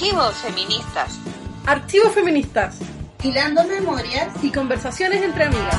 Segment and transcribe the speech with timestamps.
[0.00, 1.20] Archivos feministas.
[1.66, 2.78] Archivos feministas.
[3.22, 5.76] Hilando memorias y conversaciones entre amigas.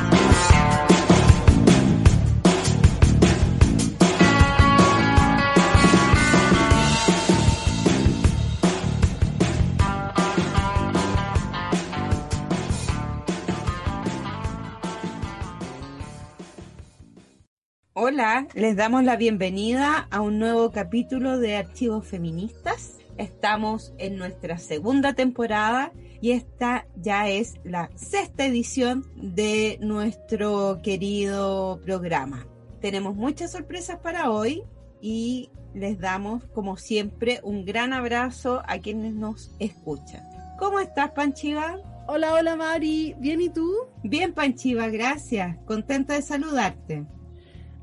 [17.94, 23.01] Hola, les damos la bienvenida a un nuevo capítulo de Archivos Feministas.
[23.22, 31.80] Estamos en nuestra segunda temporada y esta ya es la sexta edición de nuestro querido
[31.86, 32.48] programa.
[32.80, 34.64] Tenemos muchas sorpresas para hoy
[35.02, 40.28] y les damos, como siempre, un gran abrazo a quienes nos escuchan.
[40.58, 41.78] ¿Cómo estás, Panchiva?
[42.08, 43.14] Hola, hola, Mari.
[43.20, 43.72] ¿Bien y tú?
[44.02, 45.58] Bien, Panchiva, gracias.
[45.66, 47.06] Contenta de saludarte.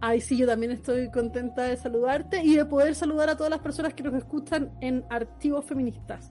[0.00, 3.58] Ay, sí, yo también estoy contenta de saludarte y de poder saludar a todas las
[3.58, 6.30] personas que nos escuchan en Archivos Feministas.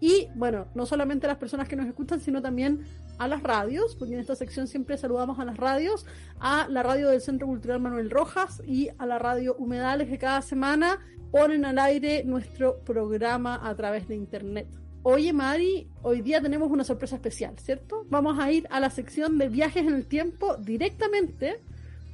[0.00, 2.84] Y bueno, no solamente a las personas que nos escuchan, sino también
[3.18, 6.06] a las radios, porque en esta sección siempre saludamos a las radios,
[6.40, 10.42] a la radio del Centro Cultural Manuel Rojas y a la radio Humedales que cada
[10.42, 10.98] semana
[11.30, 14.66] ponen al aire nuestro programa a través de internet.
[15.04, 18.04] Oye Mari, hoy día tenemos una sorpresa especial, ¿cierto?
[18.08, 21.60] Vamos a ir a la sección de viajes en el tiempo directamente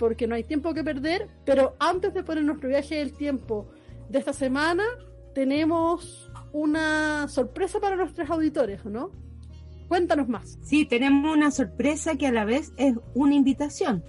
[0.01, 3.69] porque no hay tiempo que perder, pero antes de poner nuestro viaje del tiempo
[4.09, 4.83] de esta semana,
[5.35, 9.11] tenemos una sorpresa para nuestros auditores, ¿no?
[9.89, 10.59] Cuéntanos más.
[10.63, 14.03] Sí, tenemos una sorpresa que a la vez es una invitación.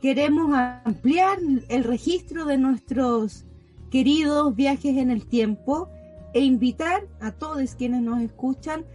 [0.00, 3.44] Queremos ampliar el registro de nuestros
[3.90, 5.90] queridos viajes en el tiempo
[6.32, 8.86] e invitar a todos quienes nos escuchan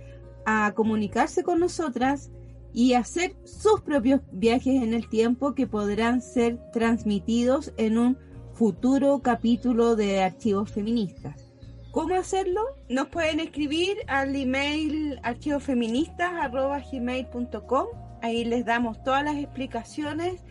[0.47, 2.31] a comunicarse con nosotras
[2.73, 8.17] y hacer sus propios viajes en el tiempo que podrán ser transmitidos en un
[8.53, 11.49] futuro capítulo de Archivos Feministas.
[11.91, 12.61] ¿Cómo hacerlo?
[12.87, 17.87] Nos pueden escribir al email archivosfeministas.com.
[18.21, 20.43] Ahí les damos todas las explicaciones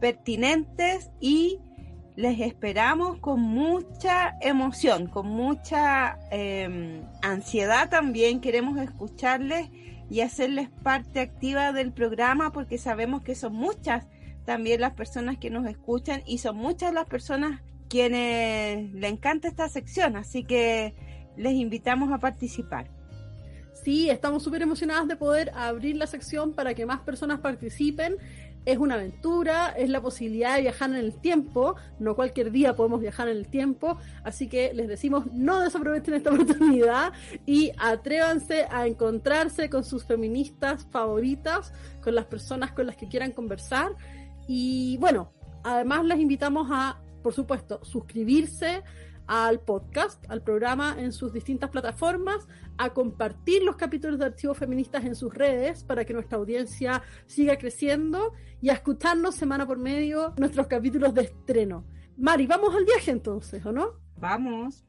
[0.00, 1.58] pertinentes y
[2.16, 8.40] les esperamos con mucha emoción, con mucha eh, ansiedad también.
[8.40, 9.68] Queremos escucharles
[10.10, 14.06] y hacerles parte activa del programa porque sabemos que son muchas
[14.44, 19.68] también las personas que nos escuchan y son muchas las personas quienes le encanta esta
[19.68, 20.94] sección, así que
[21.36, 22.90] les invitamos a participar.
[23.84, 28.16] Sí, estamos súper emocionadas de poder abrir la sección para que más personas participen
[28.64, 33.00] es una aventura, es la posibilidad de viajar en el tiempo, no cualquier día podemos
[33.00, 37.12] viajar en el tiempo, así que les decimos no desaprovechen esta oportunidad
[37.46, 43.32] y atrévanse a encontrarse con sus feministas favoritas, con las personas con las que quieran
[43.32, 43.92] conversar.
[44.46, 45.32] Y bueno,
[45.62, 48.82] además les invitamos a, por supuesto, suscribirse
[49.26, 52.46] al podcast, al programa en sus distintas plataformas,
[52.76, 57.56] a compartir los capítulos de Archivos Feministas en sus redes para que nuestra audiencia siga
[57.56, 61.84] creciendo y a escucharnos semana por medio nuestros capítulos de estreno.
[62.16, 63.92] Mari, vamos al viaje entonces, ¿o no?
[64.16, 64.84] Vamos.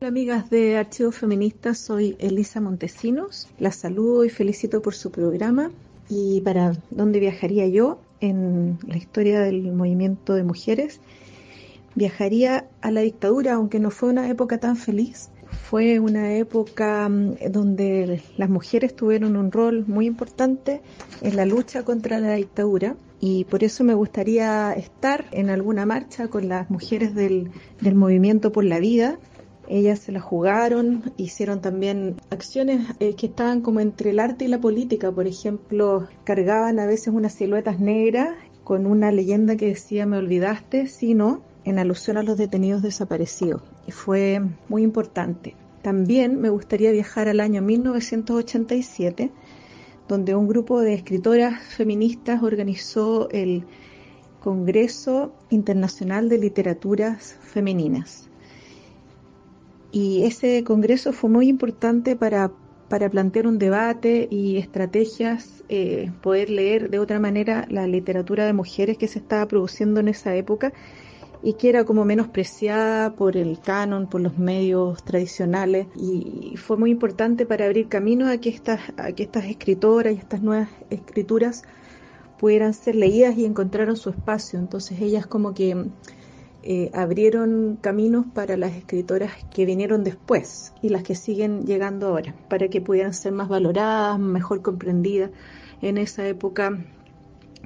[0.00, 3.48] Hola amigas de Archivos Feministas, soy Elisa Montesinos.
[3.58, 5.70] Las saludo y felicito por su programa.
[6.08, 8.00] ¿Y para dónde viajaría yo?
[8.20, 11.00] En la historia del movimiento de mujeres,
[11.94, 15.30] viajaría a la dictadura, aunque no fue una época tan feliz.
[15.68, 20.80] Fue una época mm, donde las mujeres tuvieron un rol muy importante
[21.22, 26.28] en la lucha contra la dictadura y por eso me gustaría estar en alguna marcha
[26.28, 27.50] con las mujeres del,
[27.80, 29.18] del movimiento por la vida
[29.70, 34.48] ellas se la jugaron, hicieron también acciones eh, que estaban como entre el arte y
[34.48, 35.12] la política.
[35.12, 38.30] Por ejemplo, cargaban a veces unas siluetas negras
[38.64, 43.62] con una leyenda que decía me olvidaste, sino en alusión a los detenidos desaparecidos.
[43.86, 45.54] Y fue muy importante.
[45.82, 49.30] También me gustaría viajar al año 1987,
[50.08, 53.64] donde un grupo de escritoras feministas organizó el
[54.40, 58.29] Congreso Internacional de Literaturas Femeninas.
[59.92, 62.52] Y ese congreso fue muy importante para,
[62.88, 68.52] para plantear un debate y estrategias, eh, poder leer de otra manera la literatura de
[68.52, 70.72] mujeres que se estaba produciendo en esa época
[71.42, 76.90] y que era como menospreciada por el canon, por los medios tradicionales y fue muy
[76.90, 81.62] importante para abrir camino a que estas, a que estas escritoras y estas nuevas escrituras
[82.38, 84.58] pudieran ser leídas y encontraron su espacio.
[84.58, 85.86] Entonces ellas como que
[86.62, 92.34] eh, abrieron caminos para las escritoras que vinieron después y las que siguen llegando ahora,
[92.48, 95.30] para que pudieran ser más valoradas, mejor comprendidas.
[95.82, 96.78] En esa época,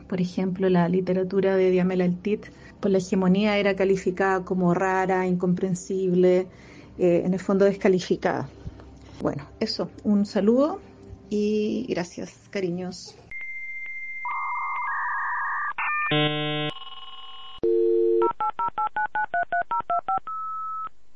[0.09, 2.47] Por ejemplo, la literatura de Diamel Altit
[2.81, 6.47] por la hegemonía era calificada como rara, incomprensible,
[6.99, 8.49] eh, en el fondo descalificada.
[9.23, 10.81] Bueno, eso, un saludo
[11.31, 13.17] y gracias, cariños.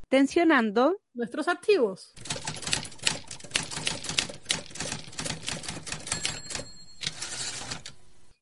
[0.09, 2.15] Tensionando nuestros archivos.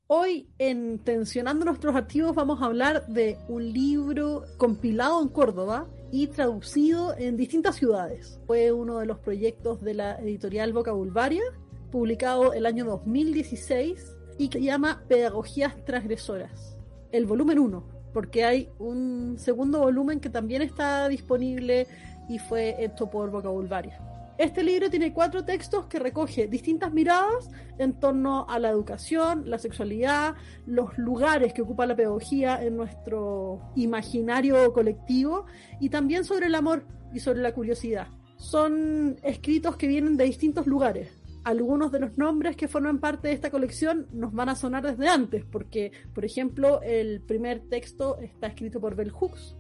[0.09, 6.29] Hoy en Tensionando nuestros archivos vamos a hablar de un libro compilado en Córdoba y
[6.29, 8.39] traducido en distintas ciudades.
[8.47, 11.43] Fue uno de los proyectos de la editorial Vocabulvaria,
[11.91, 16.77] publicado el año 2016 y que llama Pedagogías Transgresoras.
[17.11, 21.87] El volumen 1, porque hay un segundo volumen que también está disponible
[22.31, 24.01] y fue hecho por Vocabulvaria.
[24.39, 29.59] Este libro tiene cuatro textos que recoge distintas miradas en torno a la educación, la
[29.59, 30.35] sexualidad,
[30.65, 35.45] los lugares que ocupa la pedagogía en nuestro imaginario colectivo
[35.79, 38.07] y también sobre el amor y sobre la curiosidad.
[38.39, 41.16] Son escritos que vienen de distintos lugares.
[41.47, 45.07] Algunos de los nombres que forman parte de esta colección nos van a sonar desde
[45.07, 49.55] antes, porque, por ejemplo, el primer texto está escrito por Bell Hooks,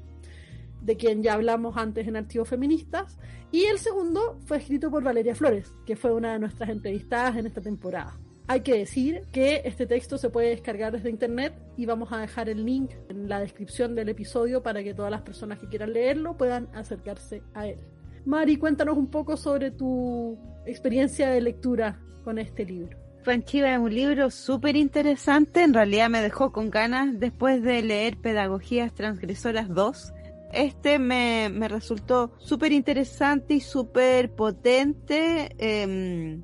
[0.83, 3.21] de quien ya hablamos antes en Archivos Feministas,
[3.53, 7.47] y el segundo fue escrito por Valeria Flores, que fue una de nuestras entrevistadas en
[7.47, 8.19] esta temporada.
[8.49, 12.49] Hay que decir que este texto se puede descargar desde internet y vamos a dejar
[12.49, 16.37] el link en la descripción del episodio para que todas las personas que quieran leerlo
[16.37, 17.79] puedan acercarse a él.
[18.27, 20.37] Mari, cuéntanos un poco sobre tu
[20.67, 22.99] experiencia de lectura con este libro.
[23.25, 28.19] Panchiva es un libro súper interesante, en realidad me dejó con ganas después de leer
[28.19, 30.13] Pedagogías Transgresoras 2,
[30.53, 35.55] este me, resultó súper interesante y súper potente.
[35.59, 36.43] Em,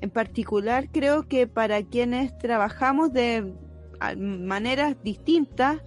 [0.00, 3.52] en particular, creo que para quienes trabajamos de
[4.16, 5.80] maneras distintas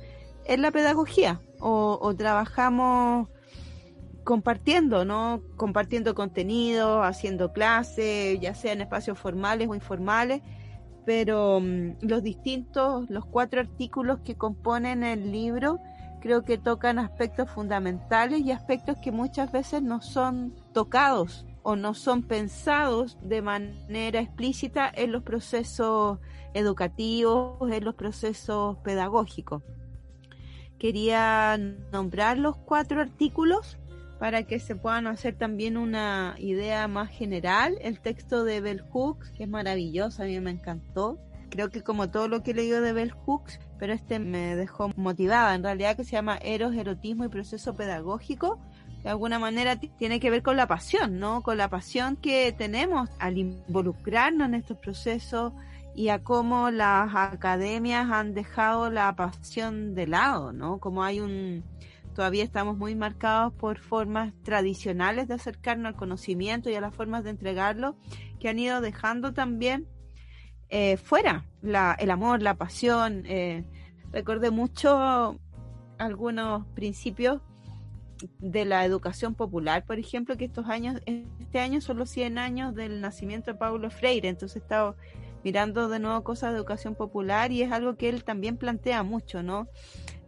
[0.45, 3.29] en la pedagogía o, trabajamos
[4.23, 5.41] compartiendo, ¿no?
[5.57, 10.41] Compartiendo contenido, haciendo clases, ya sea en espacios formales o informales,
[11.05, 15.79] pero mm, los distintos, los cuatro artículos que componen el libro
[16.21, 21.93] creo que tocan aspectos fundamentales y aspectos que muchas veces no son tocados o no
[21.93, 26.19] son pensados de manera explícita en los procesos
[26.53, 29.63] educativos, en los procesos pedagógicos.
[30.79, 31.57] Quería
[31.91, 33.77] nombrar los cuatro artículos
[34.21, 37.75] para que se puedan hacer también una idea más general.
[37.81, 41.17] El texto de Bell Hooks, que es maravilloso, a mí me encantó.
[41.49, 44.91] Creo que como todo lo que he leído de Bell Hooks, pero este me dejó
[44.95, 48.59] motivada, en realidad que se llama Eros, Erotismo y Proceso Pedagógico,
[49.01, 51.41] de alguna manera tiene que ver con la pasión, ¿no?
[51.41, 55.51] Con la pasión que tenemos al involucrarnos en estos procesos
[55.95, 60.77] y a cómo las academias han dejado la pasión de lado, ¿no?
[60.77, 61.63] Como hay un
[62.13, 67.23] todavía estamos muy marcados por formas tradicionales de acercarnos al conocimiento y a las formas
[67.23, 67.95] de entregarlo
[68.39, 69.87] que han ido dejando también
[70.69, 73.23] eh, fuera el amor, la pasión.
[73.25, 73.65] Eh,
[74.11, 75.37] recordé mucho
[75.97, 77.41] algunos principios
[78.39, 82.75] de la educación popular, por ejemplo, que estos años, este año son los 100 años
[82.75, 84.95] del nacimiento de Paulo Freire, entonces he estado
[85.43, 89.43] mirando de nuevo cosas de educación popular y es algo que él también plantea mucho,
[89.43, 89.67] ¿no?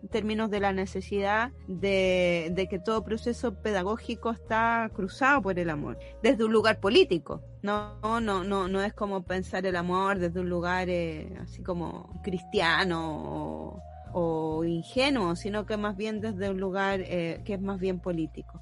[0.04, 5.98] En términos de la necesidad de, que todo proceso pedagógico está cruzado por el amor,
[6.22, 7.42] desde un lugar político.
[7.62, 12.22] No, no, no, no es como pensar el amor desde un lugar eh, así como
[12.22, 13.82] cristiano
[14.12, 18.62] o, ingenuo, sino que más bien desde un lugar eh, que es más bien político.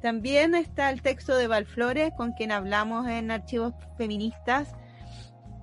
[0.00, 4.74] También está el texto de Valflores, con quien hablamos en Archivos Feministas,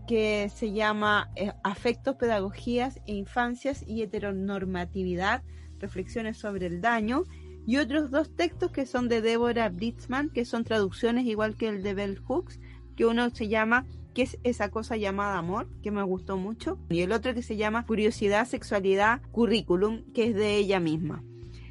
[0.10, 5.44] que se llama eh, Afectos, Pedagogías e Infancias y Heteronormatividad,
[5.78, 7.26] Reflexiones sobre el Daño,
[7.68, 11.84] y otros dos textos que son de Débora Blitzman, que son traducciones igual que el
[11.84, 12.60] de Bell Hooks,
[12.96, 13.86] que uno se llama
[14.16, 15.70] ¿Qué es esa cosa llamada amor?
[15.84, 20.34] que me gustó mucho, y el otro que se llama Curiosidad, Sexualidad, Currículum, que es
[20.34, 21.24] de ella misma.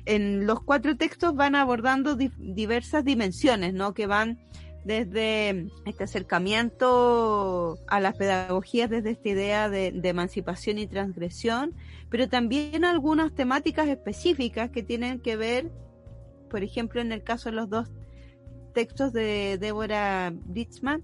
[0.04, 3.94] En los cuatro textos van abordando diversas dimensiones, ¿no?
[3.94, 4.38] Que van
[4.84, 11.74] desde este acercamiento a las pedagogías, desde esta idea de, emancipación y transgresión,
[12.08, 15.70] pero también algunas temáticas específicas que tienen que ver,
[16.48, 17.90] por ejemplo, en el caso de los dos
[18.72, 21.02] textos de Débora Blitzman,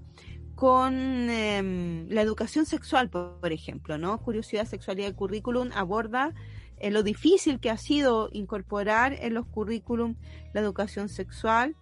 [0.55, 0.95] con
[1.31, 4.19] em, la educación sexual, por, ejemplo, ¿no?
[4.19, 6.33] Curiosidad, sexualidad y currículum aborda
[6.79, 10.15] eh, lo difícil que ha sido incorporar en los currículum
[10.53, 11.77] la educación sexual,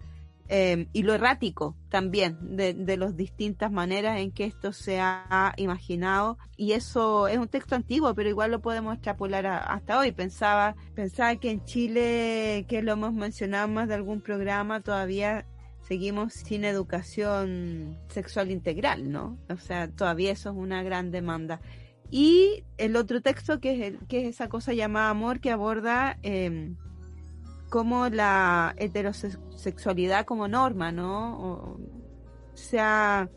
[0.54, 5.54] eh, y lo errático también de, de las distintas maneras en que esto se ha
[5.56, 6.36] imaginado.
[6.58, 10.12] Y eso es un texto antiguo pero igual lo podemos extrapolar hasta hoy.
[10.12, 15.46] Pensaba pensaba que en Chile que lo hemos mencionado más de algún programa todavía
[15.88, 21.62] seguimos sin educación sexual integral no o sea todavía eso es una gran demanda.
[22.10, 26.74] Y el otro texto que es, que es esa cosa llamada amor que aborda eh,
[27.72, 31.78] como la heterosexualidad como norma, ¿no?
[32.52, 33.30] Se ha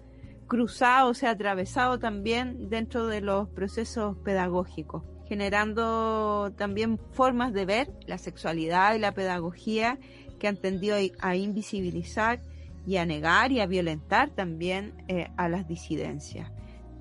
[0.47, 7.93] cruzado, se ha atravesado también dentro de los procesos pedagógicos, generando también formas de ver
[8.07, 9.99] la sexualidad y la pedagogía
[10.37, 12.41] que han tendido a invisibilizar
[12.85, 16.51] y a negar y a violentar también eh, a las disidencias.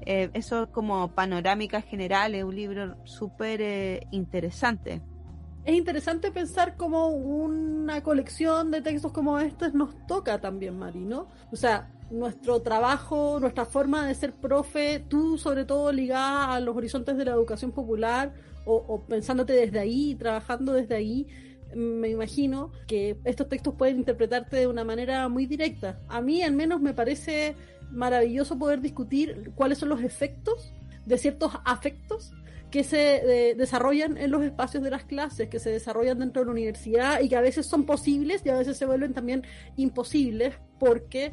[0.03, 5.03] Eh, eso como panorámica general es un libro súper eh, interesante
[5.65, 11.27] es interesante pensar cómo una colección de textos como estos nos toca también, Mari, ¿no?
[11.51, 16.77] O sea, nuestro trabajo, nuestra forma de ser profe, tú sobre todo ligada a los
[16.77, 18.35] horizontes de la educación popular
[18.67, 21.27] o, o pensándote desde ahí, trabajando desde ahí,
[21.75, 25.99] me imagino que estos textos pueden interpretarte de una manera muy directa.
[26.09, 27.57] A mí al menos me parece
[27.91, 30.73] maravilloso poder discutir cuáles son los efectos
[31.07, 32.33] de ciertos afectos
[32.75, 36.51] que se desarrollan en los espacios de las clases, que se desarrollan dentro de la
[36.51, 39.45] universidad y que a veces son posibles y a veces se vuelven también
[39.77, 41.33] imposibles porque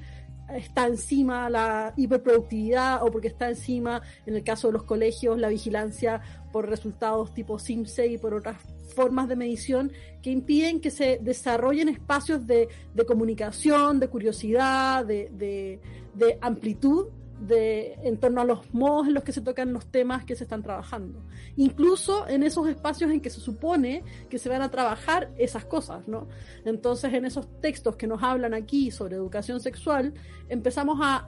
[0.56, 5.50] está encima la hiperproductividad o porque está encima, en el caso de los colegios, la
[5.50, 6.22] vigilancia
[6.52, 8.58] por resultados tipo SIMSE y por otras
[8.94, 15.32] formas de medición que impiden que se desarrollen espacios de, de comunicación, de curiosidad, de,
[15.32, 15.80] de,
[16.14, 17.08] de amplitud
[17.42, 20.44] de, en torno a los modos en los que se tocan los temas que se
[20.44, 21.24] están trabajando.
[21.58, 26.08] Incluso en esos espacios en que se supone que se van a trabajar esas cosas,
[26.08, 26.28] ¿no?
[26.66, 30.14] Entonces, en esos textos que nos hablan aquí sobre educación sexual,
[30.50, 31.26] empezamos a,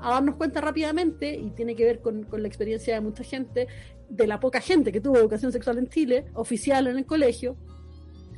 [0.00, 3.66] a, darnos cuenta rápidamente, y tiene que ver con, con la experiencia de mucha gente,
[4.08, 7.56] de la poca gente que tuvo educación sexual en Chile, oficial en el colegio,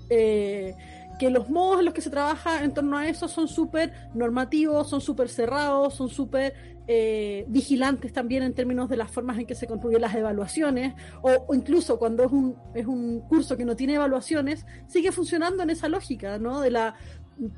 [0.09, 0.75] eh,
[1.21, 4.89] que los modos en los que se trabaja en torno a eso son súper normativos,
[4.89, 9.55] son súper cerrados, son súper eh, vigilantes también en términos de las formas en que
[9.55, 13.77] se construyen las evaluaciones, o, o, incluso cuando es un, es un curso que no
[13.77, 16.61] tiene evaluaciones, sigue funcionando en esa lógica, ¿no?
[16.61, 16.97] De la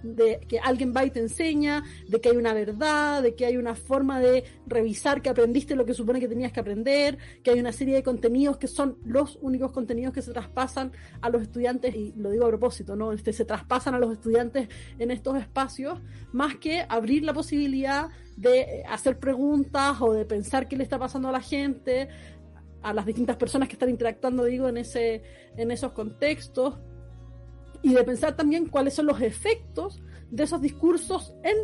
[0.02, 3.56] de que alguien va y te enseña, de que hay una verdad, de que hay
[3.56, 7.60] una forma de revisar que aprendiste lo que supone que tenías que aprender, que hay
[7.60, 11.94] una serie de contenidos que son los únicos contenidos que se traspasan a los estudiantes,
[11.94, 13.12] y lo digo a propósito, ¿no?
[13.12, 16.00] Este, se traspasan a los estudiantes en estos espacios,
[16.32, 21.28] más que abrir la posibilidad de hacer preguntas o de pensar qué le está pasando
[21.28, 22.08] a la gente,
[22.82, 25.22] a las distintas personas que están interactuando, digo, en ese,
[25.56, 26.78] en esos contextos
[27.82, 31.56] y de pensar también cuáles son los efectos de esos discursos en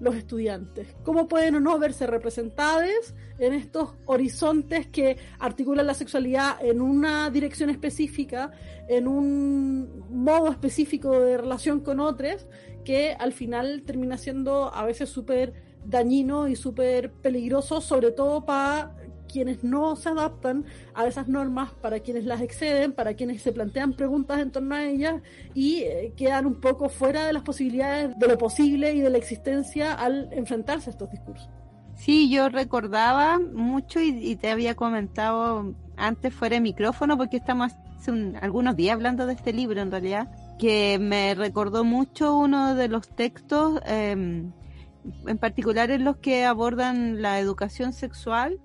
[0.00, 6.62] los estudiantes, cómo pueden o no verse representados en estos horizontes que articulan la sexualidad
[6.62, 8.50] en una dirección específica,
[8.88, 12.46] en un modo específico de relación con otros,
[12.84, 15.54] que al final termina siendo a veces súper
[15.84, 20.64] dañino y súper peligroso, sobre todo para quienes no se adaptan
[20.94, 24.84] a esas normas, para quienes las exceden, para quienes se plantean preguntas en torno a
[24.84, 25.22] ellas
[25.54, 29.18] y eh, quedan un poco fuera de las posibilidades de lo posible y de la
[29.18, 31.48] existencia al enfrentarse a estos discursos.
[31.96, 38.10] Sí, yo recordaba mucho y, te había comentado antes fuera de micrófono porque estamos hace
[38.10, 40.28] un, algunos días hablando de este libro en realidad
[40.58, 47.22] que me recordó mucho uno de los textos eh, en particular en los que abordan
[47.22, 48.60] la educación sexual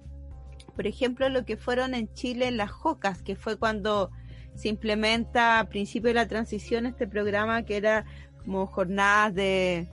[0.76, 4.12] por ejemplo, lo que fueron en Chile las JOCAS, que fue cuando
[4.56, 8.06] se implementa a principio de la transición este programa que era
[8.44, 9.88] como jornadas de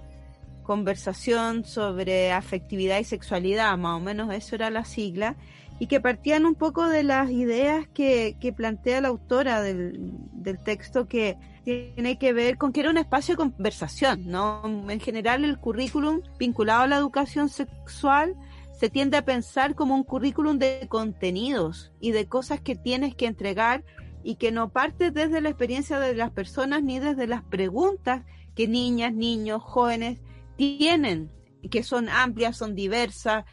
[0.63, 5.37] conversación sobre afectividad y sexualidad, más o menos eso era la sigla,
[5.79, 11.37] y que partían un poco de las ideas que, plantea la autora del texto que
[11.65, 14.63] tiene que ver con que era un espacio de conversación, ¿no?
[14.89, 18.35] En general el currículum vinculado a la educación sexual
[18.79, 23.27] se tiende a pensar como un currículum de contenidos y de cosas que tienes que
[23.27, 23.85] entregar
[24.23, 28.69] y que no parte desde la experiencia de las personas ni desde las preguntas que
[28.69, 30.21] niñas, niños, jóvenes
[30.57, 31.29] tienen,
[31.73, 33.45] que son amplias, son diversas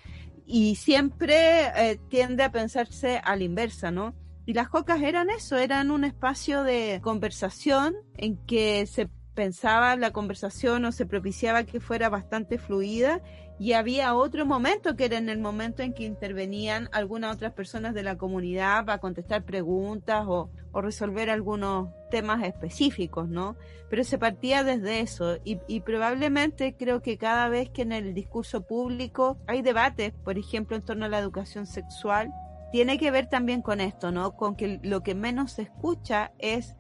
[0.46, 4.13] y siempre eh, tiende a pensarse a la inversa, ¿no?
[4.46, 10.12] Y las jocas eran eso, eran un espacio de conversación en que se pensaba la
[10.12, 13.24] conversación o se propiciaba que fuera bastante fluida
[13.57, 17.93] y había otro momento que era en el momento en que intervenían algunas otras personas
[17.93, 23.55] de la comunidad para contestar preguntas o, resolver algunos temas específicos, ¿no?
[23.89, 28.13] Pero se partía desde eso y, y, probablemente creo que cada vez que en el
[28.13, 32.29] discurso público hay debates, por ejemplo, en torno a la educación sexual,
[32.74, 34.35] tiene que ver también con esto, ¿no?
[34.35, 36.75] Con que lo que menos se escucha es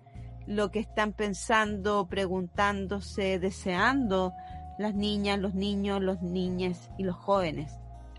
[0.45, 4.33] lo que están pensando, preguntándose, deseando
[4.77, 7.73] las niñas, los niños, los niñas y los jóvenes.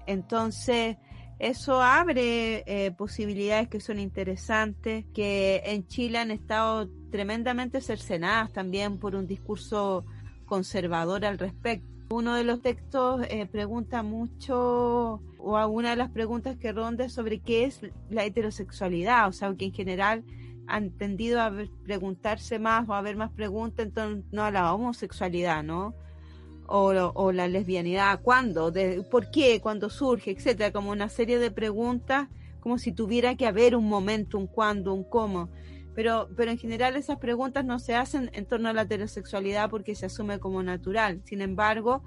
[0.07, 0.97] Entonces,
[1.39, 8.99] eso abre eh, posibilidades que son interesantes, que en Chile han estado tremendamente cercenadas también
[8.99, 10.07] por un discurso
[10.47, 11.87] conservador al respecto.
[12.09, 17.09] Uno de los textos eh, pregunta mucho, o a una de las preguntas que ronda
[17.09, 20.25] sobre qué es la heterosexualidad, o sea, que en general
[20.69, 21.53] han tendido a
[21.85, 25.95] preguntarse más o a ver más preguntas en torno a la homosexualidad, ¿no?
[26.69, 28.71] O, la lesbianidad, ¿cuándo?
[28.71, 29.61] De, ¿Por qué?
[29.61, 30.31] ¿Cuándo surge?
[30.31, 32.29] Etcétera, como una serie de preguntas,
[32.61, 35.49] como si tuviera que haber un momento, un cuándo, un cómo.
[35.95, 39.95] Pero, pero en general esas preguntas no se hacen en torno a la heterosexualidad porque
[39.95, 41.23] se asume como natural.
[41.25, 42.03] Sin embargo,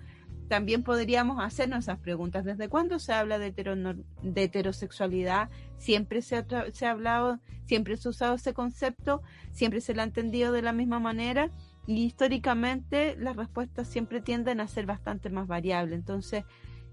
[0.50, 2.44] también podríamos hacernos esas preguntas.
[2.44, 5.50] ¿Desde cuándo se habla de, de heterosexualidad?
[5.78, 9.22] ¿Siempre se ha, se ha hablado, siempre se ha usado ese concepto?
[9.52, 11.50] ¿Siempre se lo ha entendido de la misma manera?
[11.90, 15.98] Y históricamente las respuestas siempre tienden a ser bastante más variables.
[15.98, 16.44] Entonces,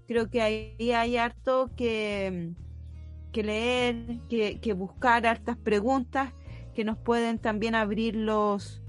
[0.07, 2.53] creo que ahí hay harto que,
[3.31, 6.33] que leer, que, que buscar hartas preguntas
[6.73, 8.81] que nos pueden también abrir los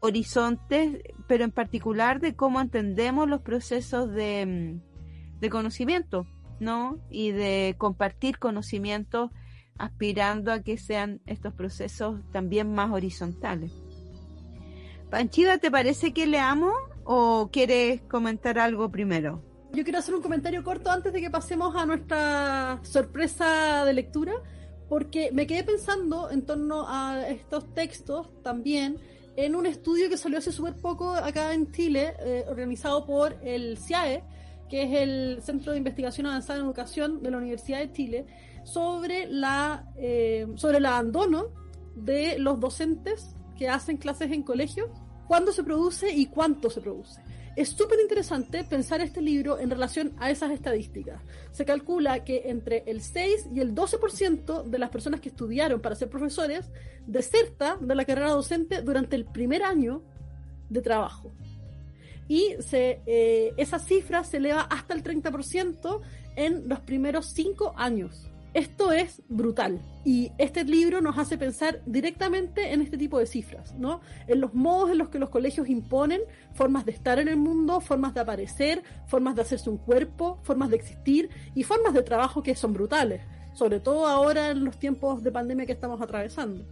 [0.00, 4.80] horizontes, pero en particular de cómo entendemos los procesos de,
[5.38, 6.26] de conocimiento,
[6.60, 6.96] ¿no?
[7.10, 9.30] Y de compartir conocimiento
[9.76, 13.85] aspirando a que sean estos procesos también más horizontales.
[15.10, 19.42] Panchiva, ¿te parece que leamos o quieres comentar algo primero?
[19.72, 24.32] Yo quiero hacer un comentario corto antes de que pasemos a nuestra sorpresa de lectura,
[24.88, 28.98] porque me quedé pensando en torno a estos textos también
[29.36, 33.76] en un estudio que salió hace súper poco acá en Chile, eh, organizado por el
[33.78, 34.24] CIAE,
[34.68, 38.26] que es el Centro de Investigación Avanzada en Educación de la Universidad de Chile,
[38.64, 41.48] sobre, la, eh, sobre el abandono
[41.94, 44.88] de los docentes que hacen clases en colegios,
[45.26, 47.20] cuándo se produce y cuánto se produce.
[47.56, 51.22] Es súper interesante pensar este libro en relación a esas estadísticas.
[51.52, 55.94] Se calcula que entre el 6 y el 12% de las personas que estudiaron para
[55.94, 56.66] ser profesores
[57.06, 60.02] deserta de la carrera docente durante el primer año
[60.68, 61.32] de trabajo.
[62.28, 66.00] Y eh, esa cifra se eleva hasta el 30%
[66.36, 68.30] en los primeros 5 años.
[68.56, 73.74] Esto es brutal y este libro nos hace pensar directamente en este tipo de cifras,
[73.74, 74.00] ¿no?
[74.28, 76.22] En los modos en los que los colegios imponen
[76.54, 80.70] formas de estar en el mundo, formas de aparecer, formas de hacerse un cuerpo, formas
[80.70, 83.20] de existir y formas de trabajo que son brutales,
[83.52, 86.64] sobre todo ahora en los tiempos de pandemia que estamos atravesando.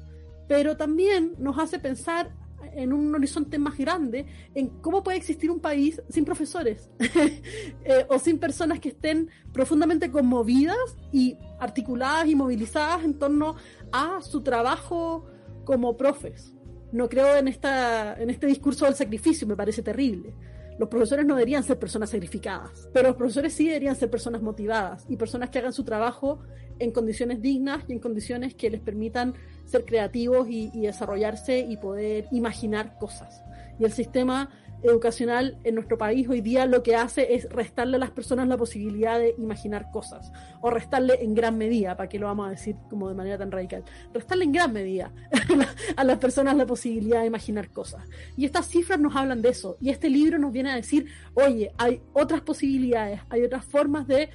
[0.48, 2.30] Pero también nos hace pensar
[2.76, 8.18] en un horizonte más grande en cómo puede existir un país sin profesores eh, o
[8.18, 10.76] sin personas que estén profundamente conmovidas
[11.12, 13.56] y articuladas y movilizadas en torno
[13.92, 15.26] a su trabajo
[15.64, 16.54] como profes.
[16.92, 20.34] No creo en, esta, en este discurso del sacrificio, me parece terrible.
[20.78, 25.06] Los profesores no deberían ser personas sacrificadas, pero los profesores sí deberían ser personas motivadas
[25.08, 26.40] y personas que hagan su trabajo
[26.78, 29.34] en condiciones dignas y en condiciones que les permitan
[29.64, 33.42] ser creativos y, desarrollarse y poder imaginar cosas.
[33.78, 34.50] Y el sistema
[34.84, 38.56] educacional en nuestro país hoy día lo que hace es restarle a las personas la
[38.56, 42.76] posibilidad de imaginar cosas, o restarle en gran medida, para que lo vamos a decir
[42.90, 45.12] como de manera tan radical, restarle en gran medida
[45.96, 48.04] a las personas la posibilidad de imaginar cosas.
[48.36, 51.72] Y estas cifras nos hablan de eso, y este libro nos viene a decir, oye,
[51.78, 54.30] hay otras posibilidades, hay otras formas de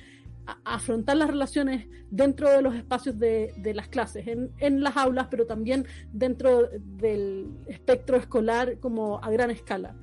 [0.63, 5.85] afrontar las relaciones dentro de los espacios de, las clases, en, las aulas, pero también
[6.11, 9.95] dentro del espectro escolar como a gran escala.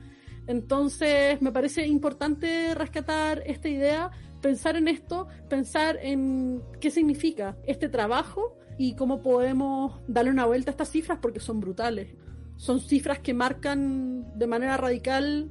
[0.46, 7.88] Entonces, me parece importante rescatar esta idea, pensar en esto, pensar en qué significa este
[7.88, 12.14] trabajo y cómo podemos darle una vuelta a estas cifras porque son brutales.
[12.56, 15.50] Son cifras que marcan de manera radical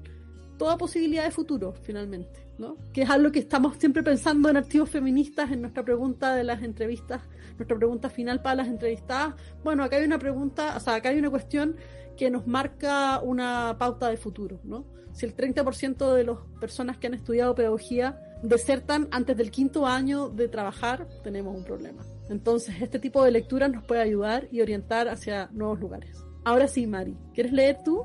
[0.58, 2.46] toda posibilidad de futuro, finalmente.
[2.58, 2.78] ¿no?
[2.94, 6.64] Que es algo que estamos siempre pensando en archivos feministas en nuestra pregunta de las
[6.64, 7.22] entrevistas,
[7.58, 9.36] nuestra pregunta final para las entrevistadas.
[9.64, 11.76] Bueno, acá hay una pregunta, o sea, acá hay una cuestión
[12.16, 14.86] que nos marca una pauta de futuro, ¿no?
[15.14, 20.30] Si el 30% de las personas que han estudiado pedagogía desertan antes del quinto año
[20.30, 22.04] de trabajar, tenemos un problema.
[22.30, 26.24] Entonces, este tipo de lectura nos puede ayudar y orientar hacia nuevos lugares.
[26.44, 28.04] Ahora sí, Mari, ¿quieres leer tú?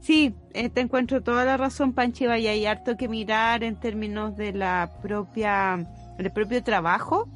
[0.00, 4.36] Sí, eh, te encuentro toda la razón, Panchiva, y hay harto que mirar en términos
[4.36, 5.86] de la propia
[6.18, 7.28] el propio trabajo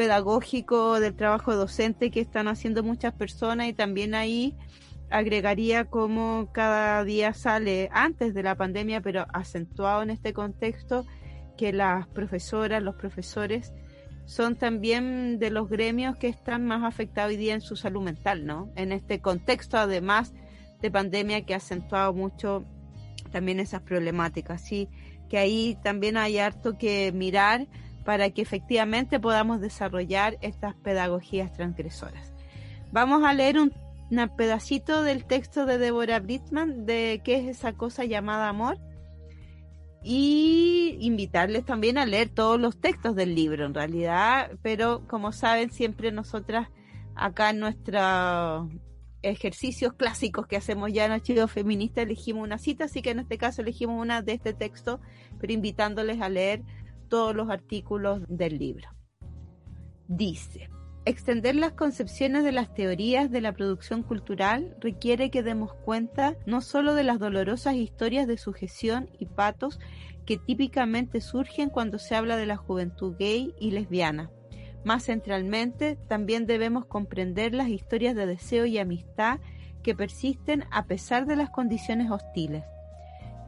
[0.00, 4.56] pedagógico, del trabajo docente que están haciendo muchas personas y también ahí
[5.10, 11.04] agregaría como cada día sale antes de la pandemia, pero acentuado en este contexto,
[11.58, 13.74] que las profesoras, los profesores
[14.24, 18.46] son también de los gremios que están más afectados hoy día en su salud mental,
[18.46, 18.72] ¿no?
[18.76, 20.32] En este contexto, además
[20.80, 22.64] de pandemia que ha acentuado mucho
[23.32, 24.88] también esas problemáticas, sí,
[25.28, 27.68] que ahí también hay harto que mirar
[28.10, 32.32] para que efectivamente podamos desarrollar estas pedagogías transgresoras.
[32.90, 33.72] Vamos a leer un,
[34.36, 38.78] pedacito del texto de Deborah Brittman de qué es esa cosa llamada amor
[40.02, 45.70] y invitarles también a leer todos los textos del libro en realidad, pero como saben
[45.70, 46.66] siempre nosotras
[47.14, 48.68] acá en nuestros
[49.22, 53.38] ejercicios clásicos que hacemos ya en Archivo Feminista elegimos una cita, así que en este
[53.38, 55.00] caso elegimos una de este texto,
[55.40, 56.64] pero invitándoles a leer
[57.10, 58.88] todos los artículos del libro.
[60.08, 60.70] Dice,
[61.04, 66.62] extender las concepciones de las teorías de la producción cultural requiere que demos cuenta no
[66.62, 69.78] solo de las dolorosas historias de sujeción y patos
[70.24, 74.30] que típicamente surgen cuando se habla de la juventud gay y lesbiana.
[74.84, 79.40] Más centralmente, también debemos comprender las historias de deseo y amistad
[79.82, 82.64] que persisten a pesar de las condiciones hostiles.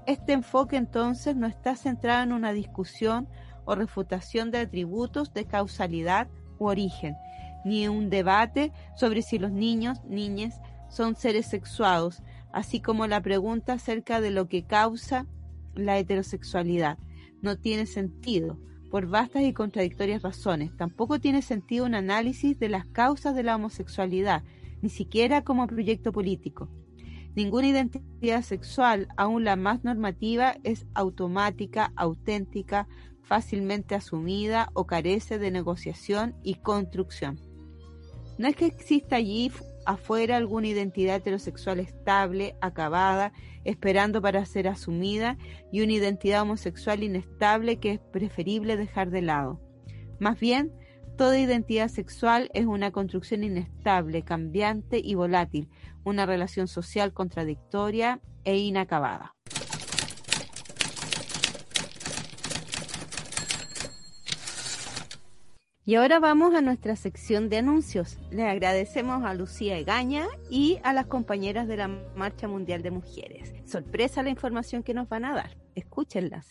[0.07, 3.29] Este enfoque entonces no está centrado en una discusión
[3.65, 7.17] o refutación de atributos de causalidad u origen,
[7.65, 12.23] ni un debate sobre si los niños, niñas, son seres sexuados,
[12.53, 15.27] así como la pregunta acerca de lo que causa
[15.75, 16.99] la heterosexualidad.
[17.41, 18.59] No tiene sentido,
[18.93, 20.77] por vastas y contradictorias razones.
[20.77, 24.43] Tampoco tiene sentido un análisis de las causas de la homosexualidad,
[24.83, 26.69] ni siquiera como proyecto político.
[27.35, 32.87] Ninguna identidad sexual, aun la más normativa, es automática, auténtica,
[33.33, 37.41] fácilmente asumida o carece de negociación y construcción.
[38.37, 39.51] No es que exista allí
[39.87, 43.33] afuera alguna identidad heterosexual estable, acabada,
[43.65, 45.39] esperando para ser asumida,
[45.73, 49.63] y una identidad homosexual inestable que es preferible dejar de lado.
[50.19, 50.71] Más bien,
[51.17, 55.71] toda identidad sexual es una construcción inestable, cambiante y volátil,
[56.05, 59.35] una relación social contradictoria e inacabada.
[65.85, 68.17] Y ahora vamos a nuestra sección de anuncios.
[68.31, 73.53] Le agradecemos a Lucía Egaña y a las compañeras de la Marcha Mundial de Mujeres.
[73.67, 75.57] Sorpresa la información que nos van a dar.
[75.75, 76.47] Escúchenlas.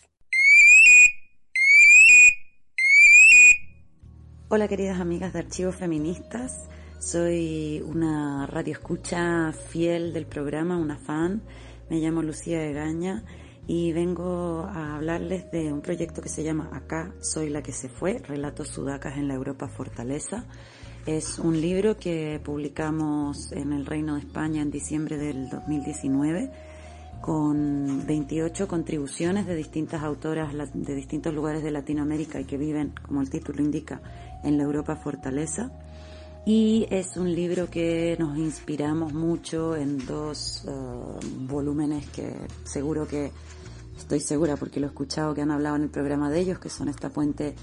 [4.50, 6.68] Hola queridas amigas de Archivos Feministas.
[6.98, 11.40] Soy una radio escucha fiel del programa, una fan.
[11.88, 13.24] Me llamo Lucía Egaña
[13.66, 17.88] y vengo a hablarles de un proyecto que se llama Acá soy la que se
[17.88, 20.46] fue, Relatos Sudacas en la Europa Fortaleza.
[21.06, 26.50] Es un libro que publicamos en el Reino de España en diciembre del 2019
[27.20, 33.20] con 28 contribuciones de distintas autoras de distintos lugares de Latinoamérica y que viven, como
[33.20, 34.02] el título indica,
[34.42, 35.70] en la Europa Fortaleza.
[36.44, 43.30] Y es un libro que nos inspiramos mucho en dos uh, volúmenes que seguro que
[43.96, 46.68] estoy segura porque lo he escuchado que han hablado en el programa de ellos, que
[46.68, 47.54] son esta puente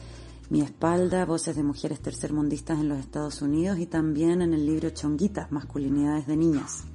[0.49, 4.89] Mi espalda, voces de mujeres tercermundistas en los Estados Unidos y también en el libro
[4.91, 6.85] Chonguitas, masculinidades de niñas.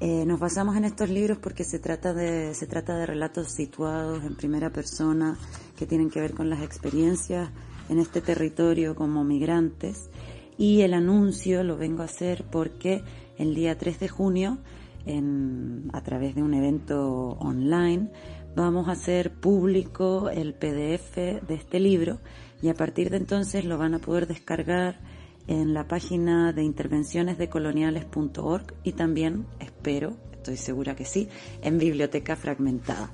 [0.00, 4.24] Eh, nos basamos en estos libros porque se trata de se trata de relatos situados
[4.24, 5.36] en primera persona
[5.76, 7.50] que tienen que ver con las experiencias
[7.90, 10.08] en este territorio como migrantes
[10.56, 13.02] y el anuncio lo vengo a hacer porque
[13.36, 14.58] el día 3 de junio,
[15.06, 18.10] en, a través de un evento online,
[18.54, 22.20] vamos a hacer público el PDF de este libro
[22.62, 25.00] y a partir de entonces lo van a poder descargar
[25.46, 31.28] en la página de intervencionesdecoloniales.org y también, espero, estoy segura que sí,
[31.62, 33.10] en Biblioteca Fragmentada.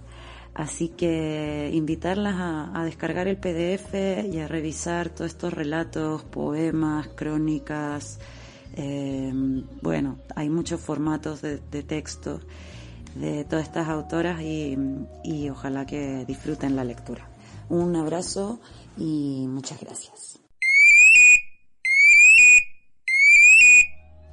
[0.55, 3.95] Así que invitarlas a, descargar el PDF
[4.31, 8.19] y a revisar todos estos relatos, poemas, crónicas.
[8.75, 9.33] Eh,
[9.81, 12.41] bueno, hay muchos formatos de, texto
[13.15, 14.77] de todas estas autoras y,
[15.25, 17.29] y ojalá que disfruten la lectura.
[17.69, 18.61] Un abrazo
[18.99, 20.40] y muchas gracias.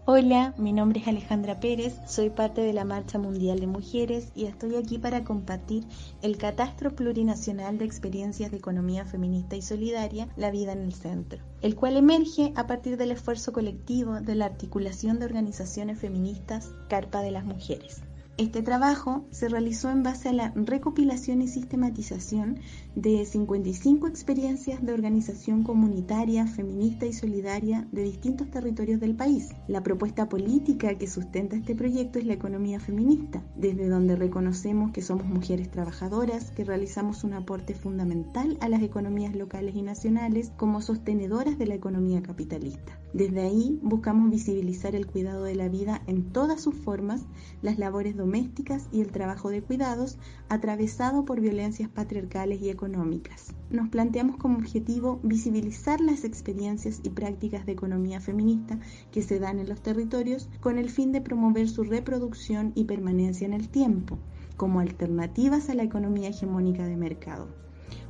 [0.10, 4.46] Hola, mi nombre es Alejandra Pérez, soy parte de la Marcha Mundial de Mujeres y
[4.46, 5.84] estoy aquí para compartir
[6.22, 11.44] el catastro plurinacional de experiencias de economía feminista y solidaria, La vida en el centro,
[11.62, 17.20] el cual emerge a partir del esfuerzo colectivo de la articulación de organizaciones feministas Carpa
[17.20, 18.02] de las Mujeres.
[18.38, 22.60] Este trabajo se realizó en base a la recopilación y sistematización
[22.94, 29.50] de 55 experiencias de organización comunitaria, feminista y solidaria de distintos territorios del país.
[29.68, 35.02] La propuesta política que sustenta este proyecto es la economía feminista, desde donde reconocemos que
[35.02, 40.84] somos mujeres trabajadoras, que realizamos un aporte fundamental a las economías locales y nacionales como
[40.84, 43.00] sostenedoras de la economía capitalista.
[43.18, 47.26] Desde ahí buscamos visibilizar el cuidado de la vida en todas sus formas,
[47.64, 53.56] las labores domésticas y el trabajo de cuidados atravesado por violencias patriarcales y económicas.
[53.72, 58.80] Nos planteamos como objetivo visibilizar las experiencias y prácticas de economía feminista
[59.12, 63.48] que se dan en los territorios con el fin de promover su reproducción y permanencia
[63.48, 64.20] en el tiempo
[64.58, 67.67] como alternativas a la economía hegemónica de mercado.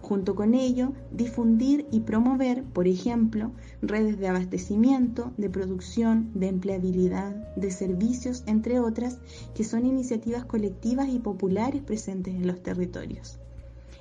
[0.07, 7.35] Junto con ello, difundir y promover, por ejemplo, redes de abastecimiento, de producción, de empleabilidad,
[7.57, 9.19] de servicios, entre otras,
[9.53, 13.37] que son iniciativas colectivas y populares presentes en los territorios.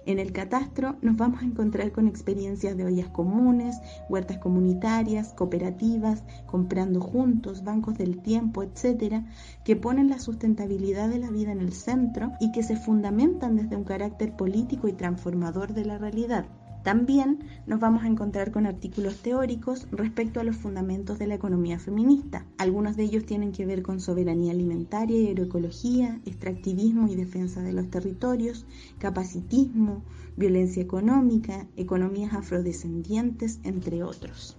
[0.06, 3.76] En el catastro nos vamos a encontrar con experiencias de ollas comunes,
[4.08, 9.26] huertas comunitarias, cooperativas, comprando juntos, bancos del tiempo, etcétera,
[9.64, 13.74] que ponen la sustentabilidad de la vida en el centro y que se fundamentan desde
[13.74, 16.46] un carácter político y transformador de la realidad.
[16.86, 21.80] También nos vamos a encontrar con artículos teóricos respecto a los fundamentos de la economía
[21.80, 22.46] feminista.
[22.58, 27.72] Algunos de ellos tienen que ver con soberanía alimentaria y agroecología, extractivismo y defensa de
[27.72, 28.66] los territorios,
[29.00, 30.04] capacitismo,
[30.36, 34.56] violencia económica, economías afrodescendientes, entre otros.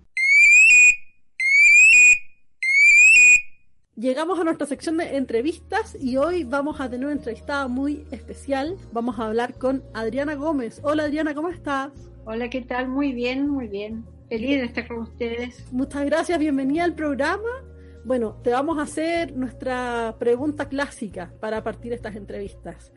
[3.97, 8.77] Llegamos a nuestra sección de entrevistas y hoy vamos a tener una entrevistada muy especial.
[8.93, 10.83] Vamos a hablar con Adriana Gómez.
[10.83, 11.93] Hola Adriana, ¿cómo estás?
[12.27, 12.89] Hola, ¿qué tal?
[12.89, 14.05] Muy bien, muy bien.
[14.29, 15.73] Feliz de estar con ustedes.
[15.73, 17.49] Muchas gracias, bienvenida al programa.
[18.05, 22.93] Bueno, te vamos a hacer nuestra pregunta clásica para partir estas entrevistas.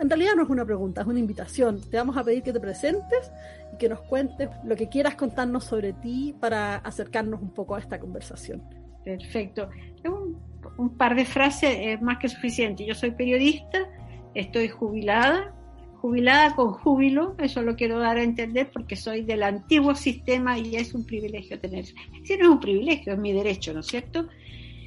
[0.00, 1.78] En realidad no es una pregunta, es una invitación.
[1.90, 3.30] Te vamos a pedir que te presentes
[3.74, 7.80] y que nos cuentes lo que quieras contarnos sobre ti para acercarnos un poco a
[7.80, 8.62] esta conversación.
[9.04, 9.68] Perfecto.
[10.04, 10.38] Un,
[10.76, 12.84] un par de frases es más que suficiente.
[12.86, 13.88] Yo soy periodista,
[14.34, 15.54] estoy jubilada,
[16.00, 20.76] jubilada con júbilo, eso lo quiero dar a entender porque soy del antiguo sistema y
[20.76, 21.84] es un privilegio tener.
[21.84, 24.28] Si no es un privilegio, es mi derecho, ¿no es cierto?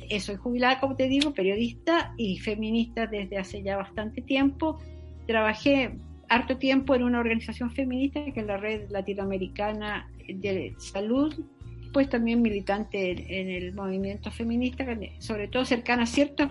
[0.10, 4.80] Eh, soy jubilada, como te digo, periodista y feminista desde hace ya bastante tiempo.
[5.28, 5.97] Trabajé
[6.30, 11.34] harto tiempo en una organización feminista que es la Red Latinoamericana de Salud
[11.91, 14.86] pues también militante en, el movimiento feminista,
[15.19, 16.49] sobre todo cercana a ciertos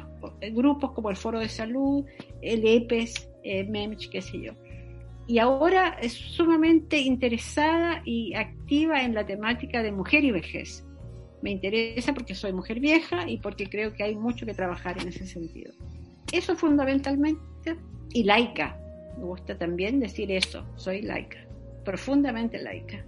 [0.53, 2.05] grupos como el Foro de Salud,
[2.43, 4.53] el EPES, eh, MEMCH, qué sé yo.
[5.27, 10.85] Y ahora es sumamente interesada y activa en la temática de mujer y vejez.
[11.43, 15.09] Me interesa porque soy mujer vieja y porque creo que hay mucho que trabajar en
[15.09, 15.73] ese sentido.
[16.33, 17.77] Eso fundamentalmente,
[18.13, 18.77] y laica.
[19.17, 21.39] Me gusta también decir eso, soy laica,
[21.85, 23.05] profundamente laica.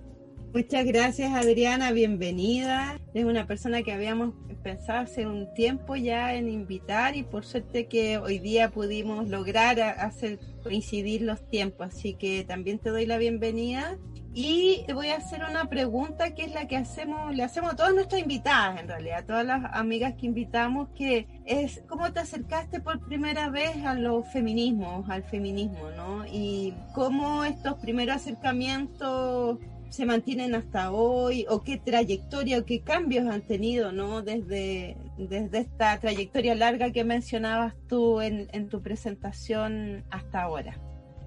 [0.55, 2.99] Muchas gracias Adriana, bienvenida.
[3.15, 7.87] Es una persona que habíamos pensado hace un tiempo ya en invitar y por suerte
[7.87, 13.17] que hoy día pudimos lograr hacer coincidir los tiempos, así que también te doy la
[13.17, 13.97] bienvenida.
[14.35, 17.95] Y voy a hacer una pregunta que es la que hacemos, le hacemos a todas
[17.95, 22.81] nuestras invitadas en realidad, a todas las amigas que invitamos, que es cómo te acercaste
[22.81, 26.27] por primera vez a los feminismos, al feminismo, ¿no?
[26.27, 29.59] Y cómo estos primeros acercamientos
[29.93, 35.59] se mantienen hasta hoy o qué trayectoria o qué cambios han tenido no desde, desde
[35.59, 40.81] esta trayectoria larga que mencionabas tú en, en tu presentación hasta ahora.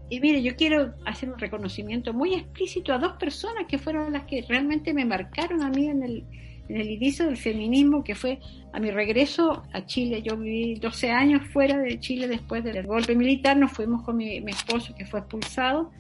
[0.10, 4.24] Y mire, yo quiero hacer un reconocimiento muy explícito a dos personas que fueron las
[4.24, 6.24] que realmente me marcaron a mí en el,
[6.68, 8.40] en el inicio del feminismo, que fue
[8.74, 10.24] a mi regreso a Chile.
[10.24, 14.42] Yo viví 12 años fuera de Chile después del golpe militar, nos fuimos con mi,
[14.42, 15.92] mi esposo que fue expulsado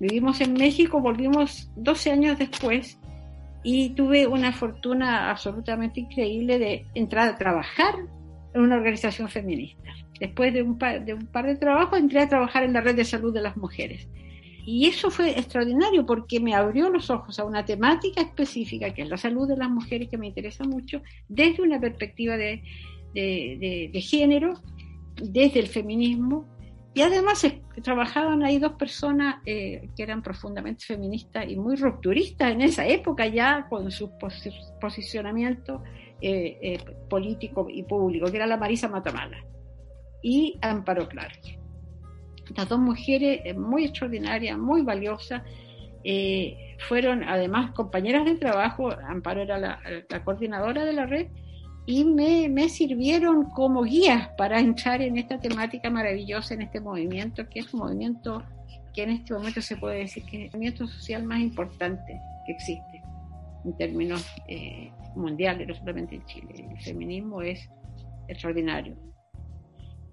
[0.00, 2.98] Vivimos en México, volvimos 12 años después
[3.62, 7.94] y tuve una fortuna absolutamente increíble de entrar a trabajar
[8.52, 9.90] en una organización feminista.
[10.20, 12.94] Después de un par de, un par de trabajos entré a trabajar en la red
[12.94, 14.08] de salud de las mujeres.
[14.66, 19.08] Y eso fue extraordinario porque me abrió los ojos a una temática específica que es
[19.08, 22.62] la salud de las mujeres que me interesa mucho desde una perspectiva de,
[23.14, 24.54] de, de género,
[25.16, 26.46] desde el feminismo
[26.94, 27.44] y además
[27.82, 33.26] trabajaban ahí dos personas eh, que eran profundamente feministas y muy rupturistas en esa época
[33.26, 34.12] ya con su
[34.80, 35.82] posicionamiento
[36.20, 36.78] eh, eh,
[37.10, 39.44] político y público, que era la Marisa Matamala
[40.22, 41.40] y Amparo Clark.
[42.56, 45.42] Las dos mujeres muy extraordinarias, muy valiosas,
[46.86, 51.28] fueron además compañeras de trabajo, Amparo era la coordinadora de la red,
[51.86, 57.48] y me, me, sirvieron como guías para entrar en esta temática maravillosa, en este movimiento,
[57.48, 58.42] que es un movimiento
[58.94, 62.52] que en este momento se puede decir que es el movimiento social más importante que
[62.52, 63.02] existe
[63.64, 66.66] en términos eh, mundiales, no solamente en Chile.
[66.70, 67.68] El feminismo es
[68.28, 68.96] extraordinario.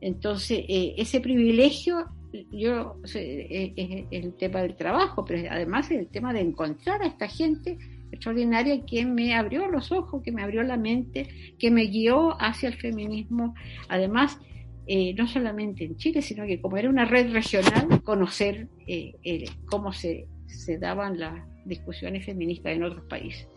[0.02, 2.08] Entonces, eh, ese privilegio,
[2.52, 7.08] yo, eh, es el tema del trabajo, pero además es el tema de encontrar a
[7.08, 7.78] esta gente
[8.12, 12.70] extraordinaria que me abrió los ojos, que me abrió la mente, que me guió hacia
[12.70, 13.56] el feminismo.
[13.90, 14.40] Además,
[14.88, 19.94] eh, no solamente en Chile, sino que como era una red regional, conocer eh, cómo
[19.94, 23.48] se, se daban las discusiones feministas en otros países.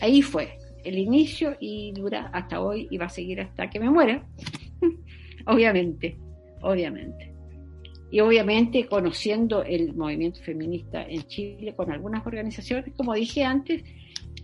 [0.00, 3.90] Ahí fue el inicio y dura hasta hoy y va a seguir hasta que me
[3.90, 4.26] muera,
[5.46, 6.16] obviamente,
[6.60, 7.31] obviamente
[8.12, 13.82] y obviamente conociendo el movimiento feminista en Chile con algunas organizaciones, como dije antes,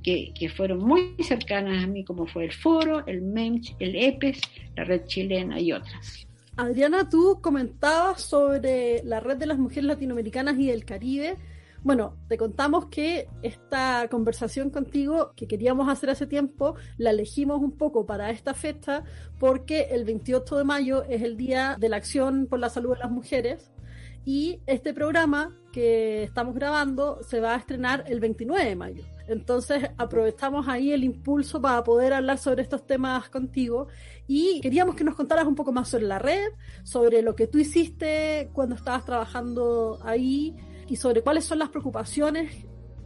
[0.02, 4.40] que, fueron muy cercanas a mí, como fue el Foro, el MEMCH, el EPES,
[4.74, 6.26] la Red Chilena y otras.
[6.56, 11.36] Adriana, tú comentabas sobre la Red de las Mujeres Latinoamericanas y del Caribe
[11.84, 17.72] bueno, te contamos que esta conversación contigo que queríamos hacer hace tiempo, la elegimos un
[17.72, 19.04] poco para esta fecha
[19.38, 23.00] porque el 28 de mayo es el Día de la Acción por la Salud de
[23.00, 23.70] las Mujeres
[24.24, 29.04] y este programa que estamos grabando se va a estrenar el 29 de mayo.
[29.28, 33.88] Entonces aprovechamos ahí el impulso para poder hablar sobre estos temas contigo
[34.26, 36.48] y queríamos que nos contaras un poco más sobre la red,
[36.82, 40.56] sobre lo que tú hiciste cuando estabas trabajando ahí
[40.88, 42.64] y sobre cuáles son las preocupaciones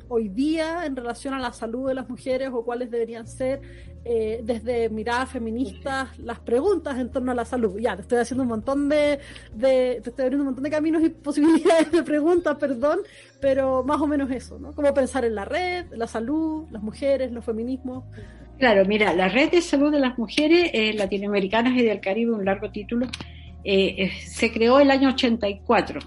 [0.09, 3.63] hoy día en relación a la salud de las mujeres o cuáles deberían ser
[4.05, 7.79] eh, desde miradas feministas las preguntas en torno a la salud.
[7.81, 9.21] Ya, te estoy haciendo un montón de,
[9.59, 13.01] te estoy abriendo un montón de caminos y posibilidades de preguntas, perdón,
[13.41, 14.73] pero más o menos eso, ¿no?
[14.73, 18.05] Cómo pensar en la red, la salud, las mujeres, los feminismos.
[18.59, 22.45] Claro, mira, la red de salud de las mujeres eh, latinoamericanas y del Caribe, un
[22.45, 23.07] largo título,
[23.65, 26.01] eh, se creó el año 84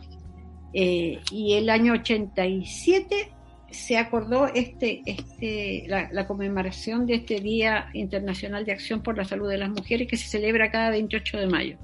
[0.77, 3.29] eh, y el año 87
[3.71, 9.49] se acordó este, este, la, conmemoración de este Día Internacional de Acción por la Salud
[9.49, 11.77] de las Mujeres que se celebra cada 28 de mayo.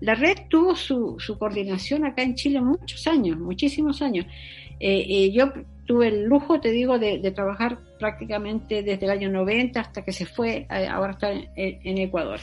[0.00, 4.26] La red tuvo su, coordinación acá en Chile muchos años, muchísimos años.
[4.80, 5.54] Eh, eh, yo
[5.86, 10.26] tuve el lujo, te digo, de, trabajar prácticamente desde el año 90 hasta que se
[10.26, 12.40] fue, ahora está en Ecuador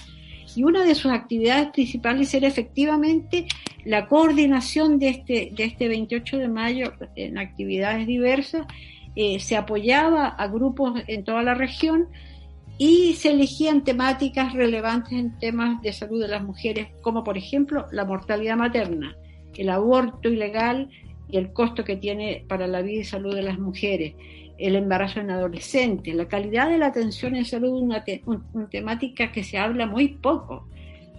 [0.55, 3.47] y una de sus actividades principales era efectivamente
[3.85, 8.65] la coordinación de este, de este 28 de mayo en actividades diversas.
[9.15, 12.07] Eh, se apoyaba a grupos en toda la región
[12.77, 17.85] y se elegían temáticas relevantes en temas de salud de las mujeres, como por ejemplo
[17.91, 19.15] la mortalidad materna,
[19.55, 20.89] el aborto ilegal
[21.29, 24.15] y el costo que tiene para la vida y salud de las mujeres,
[24.63, 28.02] el embarazo en adolescentes, la calidad de la atención en salud, una,
[28.54, 30.69] una temática que se habla muy poco,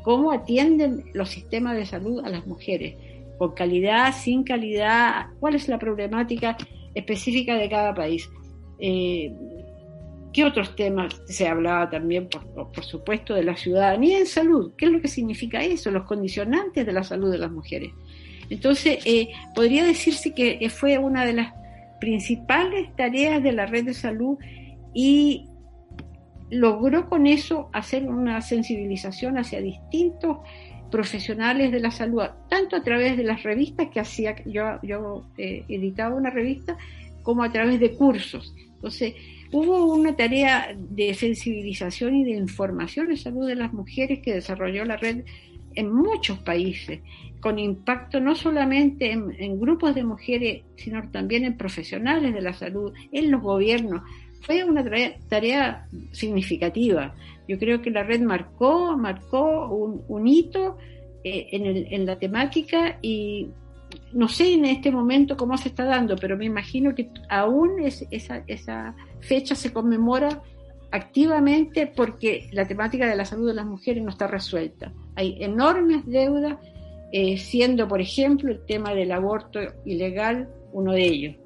[0.02, 2.94] cómo atienden los sistemas de salud a las mujeres,
[3.36, 6.56] con calidad, sin calidad, cuál es la problemática
[6.94, 8.30] específica de cada país.
[8.78, 9.30] Eh,
[10.32, 14.72] ¿Qué otros temas se hablaba también, por, por, supuesto, de la ciudadanía en salud?
[14.78, 15.90] ¿Qué es lo que significa eso?
[15.90, 17.92] Los condicionantes de la salud de las mujeres.
[18.48, 21.63] Entonces, eh, podría decirse que fue una de las
[22.04, 24.36] principales tareas de la red de salud
[24.92, 25.46] y
[26.50, 30.36] logró con eso hacer una sensibilización hacia distintos
[30.90, 36.14] profesionales de la salud, tanto a través de las revistas que hacía, yo, eh, editaba
[36.14, 36.76] una revista,
[37.22, 38.54] como a través de cursos.
[38.74, 39.14] Entonces,
[39.50, 44.84] hubo una tarea de sensibilización y de información en salud de las mujeres que desarrolló
[44.84, 45.24] la red
[45.74, 47.00] en muchos países
[47.44, 52.94] con impacto no solamente en, grupos de mujeres, sino también en profesionales de la salud,
[53.12, 54.00] en los gobiernos.
[54.40, 54.82] Fue una
[55.28, 57.14] tarea, significativa.
[57.46, 60.78] Yo creo que la red marcó, marcó un, hito
[61.22, 63.48] eh, en, la temática y
[64.14, 68.42] no sé en este momento cómo se está dando, pero me imagino que aún esa,
[68.46, 70.40] esa fecha se conmemora
[70.92, 74.94] activamente porque la temática de la salud de las mujeres no está resuelta.
[75.16, 76.58] Hay enormes deudas,
[77.12, 81.36] eh, siendo, por ejemplo, el tema del aborto ilegal uno de ellos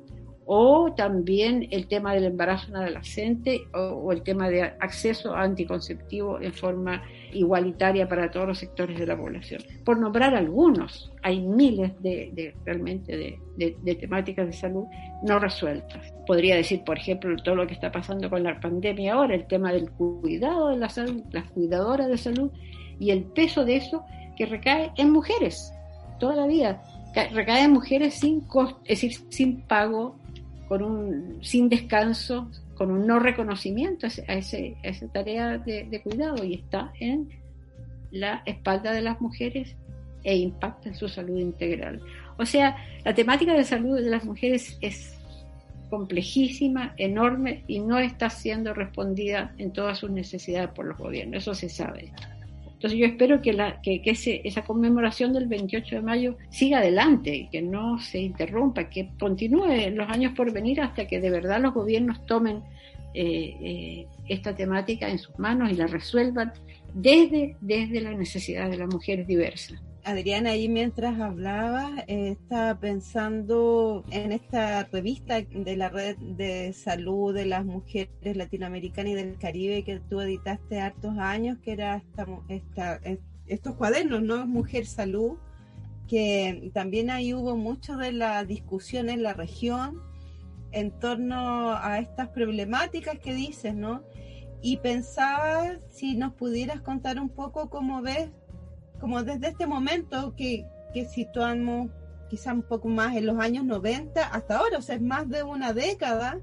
[0.50, 6.40] o también el tema del embarazo en adolescente o, el tema de acceso a anticonceptivo
[6.40, 7.02] en forma
[7.34, 9.60] igualitaria para todos los sectores de la población.
[9.84, 14.84] Por nombrar algunos, hay miles de, realmente de, temáticas de salud
[15.22, 16.14] no resueltas.
[16.26, 19.70] Podría decir, por ejemplo, todo lo que está pasando con la pandemia ahora, el tema
[19.70, 22.50] del cuidado de la salud, las cuidadoras de salud
[22.98, 24.04] y el peso de eso
[24.36, 25.72] que recae en mujeres
[26.18, 26.82] toda la vida
[27.32, 30.16] recae en mujeres sin costo, es decir, sin pago
[30.68, 36.54] con un, sin descanso, con un no reconocimiento a, ese, esa tarea de, cuidado y
[36.54, 37.28] está en
[38.10, 39.74] la espalda de las mujeres
[40.24, 42.00] e impacta en su salud integral.
[42.36, 45.14] O sea, la temática de salud de las mujeres es
[45.90, 51.54] complejísima, enorme y no está siendo respondida en todas sus necesidades por los gobiernos, eso
[51.54, 52.12] se sabe.
[52.78, 57.60] Entonces yo espero que, la, que, esa conmemoración del 28 de mayo siga adelante, que
[57.60, 61.74] no se interrumpa, que continúe en los años por venir hasta que de verdad los
[61.74, 62.62] gobiernos tomen
[63.14, 66.52] eh, eh, esta temática en sus manos y la resuelvan
[66.94, 69.82] desde, desde la necesidad de las mujeres diversas.
[70.04, 77.34] Adriana, ahí mientras hablaba, eh, estaba pensando en esta revista de la Red de Salud
[77.34, 82.02] de las Mujeres Latinoamericanas y del Caribe que tú editaste hartos años, que era
[82.48, 83.00] esta,
[83.46, 84.46] estos cuadernos, ¿no?
[84.46, 85.36] Mujer Salud,
[86.08, 90.00] que también ahí hubo mucho de la discusión en la región
[90.72, 94.02] en torno a estas problemáticas que dices, ¿no?
[94.62, 98.30] Y pensaba si nos pudieras contar un poco cómo ves
[99.00, 101.90] como desde este momento que, que situamos
[102.28, 105.42] quizá un poco más en los años 90 hasta ahora, o sea, es más de
[105.42, 106.38] una década,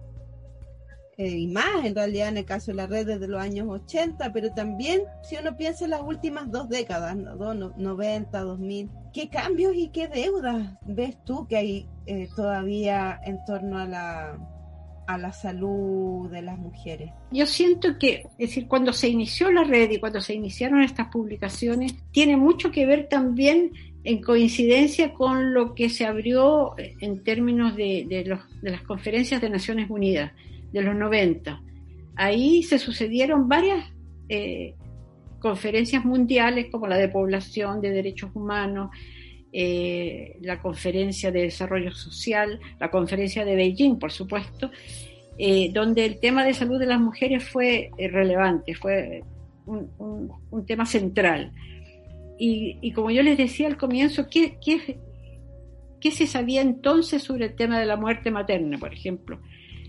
[1.18, 4.34] eh, y más en realidad en el caso de la red desde los años 80,
[4.34, 7.54] pero también si uno piensa en las últimas dos décadas, ¿no?
[7.54, 13.78] 90, 2000, ¿qué cambios y qué deudas ves tú que hay eh, todavía en torno
[13.78, 14.55] a la,
[15.08, 17.12] a la salud de las mujeres.
[17.32, 21.08] Yo siento que, es decir, cuando se inició la red y cuando se iniciaron estas
[21.08, 23.72] publicaciones, tiene mucho que ver también
[24.04, 29.90] en coincidencia con lo que se abrió en términos de, de, las conferencias de Naciones
[29.90, 30.32] Unidas
[30.72, 31.62] de los 90.
[32.16, 33.92] Ahí se sucedieron varias
[34.30, 34.76] eh,
[35.40, 38.92] conferencias mundiales como la de población, de derechos humanos,
[39.58, 44.70] eh, la conferencia de desarrollo social, la conferencia de Beijing, por supuesto,
[45.38, 49.24] eh, donde el tema de salud de las mujeres fue eh, relevante, fue
[49.66, 51.54] un, tema central.
[52.38, 57.80] Y, como yo les decía al comienzo, ¿qué, qué, se sabía entonces sobre el tema
[57.80, 59.40] de la muerte materna, por ejemplo?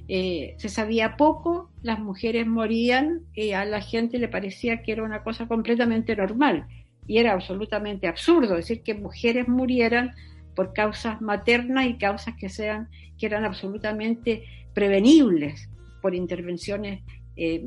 [0.06, 5.24] se sabía poco, las mujeres morían y a la gente le parecía que era una
[5.24, 6.68] cosa completamente normal
[7.06, 10.14] y era absolutamente absurdo decir que mujeres murieran
[10.54, 12.88] por causas maternas y causas que sean
[13.18, 14.44] que eran absolutamente
[14.74, 15.68] prevenibles
[16.02, 17.02] por intervenciones
[17.36, 17.64] eh,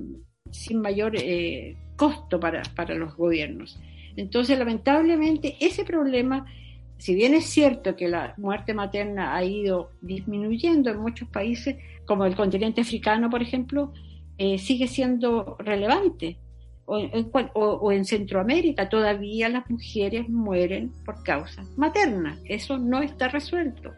[0.51, 3.79] sin mayor eh, costo para, para los gobiernos.
[4.15, 6.45] Entonces, lamentablemente, ese problema,
[6.97, 12.25] si bien es cierto que la muerte materna ha ido disminuyendo en muchos países, como
[12.25, 13.93] el continente africano, por ejemplo,
[14.37, 16.37] eh, sigue siendo relevante
[16.89, 22.39] o en, Centroamérica todavía las mujeres mueren por causas maternas.
[22.45, 23.93] Eso no está resuelto.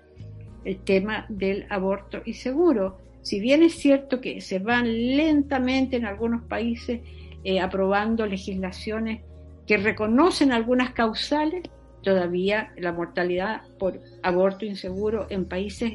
[0.66, 2.98] El tema del aborto inseguro.
[3.22, 4.86] Si bien es cierto que se van
[5.16, 7.02] lentamente en algunos países
[7.44, 9.22] eh, aprobando legislaciones
[9.66, 11.64] que reconocen algunas causales,
[12.04, 15.94] todavía la mortalidad por aborto inseguro en países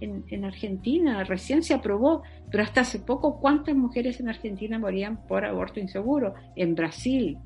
[0.00, 5.44] en, Argentina recién se aprobó, pero hasta hace poco, ¿cuántas mujeres en Argentina morían por
[5.44, 6.34] aborto inseguro?
[6.56, 7.38] En Brasil.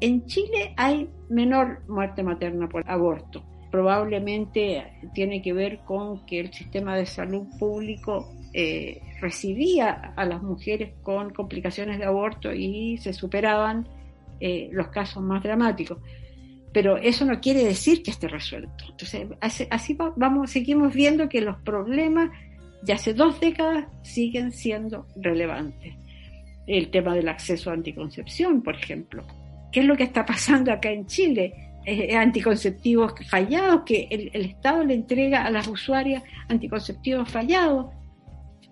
[0.00, 3.44] En Chile hay menor muerte materna por aborto.
[3.70, 10.42] Probablemente tiene que ver con que el sistema de salud público eh, recibía a las
[10.42, 13.88] mujeres con complicaciones de aborto y se superaban
[14.40, 15.98] eh, los casos más dramáticos
[16.76, 18.84] pero eso no quiere decir que esté resuelto.
[18.90, 19.26] Entonces,
[19.70, 22.28] así, vamos, seguimos viendo que los problemas
[22.82, 25.94] de hace dos décadas siguen siendo relevantes.
[26.66, 29.24] El tema del acceso a anticoncepción, por ejemplo.
[29.72, 31.54] ¿Qué es lo que está pasando acá en Chile?
[32.14, 37.86] anticonceptivos fallados, que el, Estado le entrega a las usuarias anticonceptivos fallados